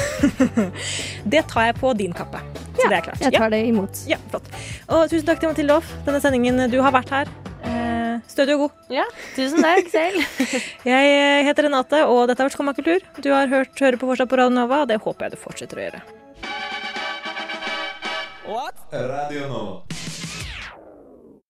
det 1.36 1.46
tar 1.52 1.69
jeg 1.69 1.78
på 1.80 1.93
din 1.98 2.15
kappe. 2.17 2.41
Så 2.74 2.89
det 2.89 2.98
er 2.98 3.06
klart. 3.06 3.22
Jeg 3.22 3.38
tar 3.38 3.54
det 3.54 3.62
imot. 3.69 4.06
Ja, 4.10 4.17
ja, 4.17 4.22
flott. 4.34 4.50
Og 4.89 5.06
tusen 5.12 5.30
takk 5.30 5.43
til 5.43 5.54
Mathilde 5.54 5.78
Hoff. 5.78 5.93
Denne 6.08 6.22
sendingen 6.24 6.65
du 6.74 6.80
har 6.82 6.96
vært 6.96 7.13
her. 7.13 7.34
Stødig 8.29 8.55
og 8.55 8.63
god. 8.65 8.77
Ja, 8.93 9.05
tusen 9.36 9.62
takk 9.63 9.89
selv. 9.93 10.19
Jeg 10.93 11.13
eh, 11.13 11.43
heter 11.47 11.67
Renate, 11.67 12.03
og 12.09 12.25
dette 12.29 12.41
har 12.41 12.49
vært 12.49 12.57
Skumma 12.57 12.75
kultur. 12.77 13.03
Du 13.19 13.29
har 13.33 13.51
hørt 13.51 13.83
Høre 13.83 13.99
på 13.99 14.09
fortsatt 14.09 14.31
på 14.31 14.39
Radio 14.39 14.55
Nova, 14.57 14.83
og 14.86 14.91
det 14.91 15.01
håper 15.03 15.27
jeg 15.27 15.36
du 15.36 15.41
fortsetter 15.43 15.81
å 15.81 15.86
gjøre. 15.88 16.03
What? 18.47 18.88
Radio 18.91 19.47
Nova. 19.51 20.02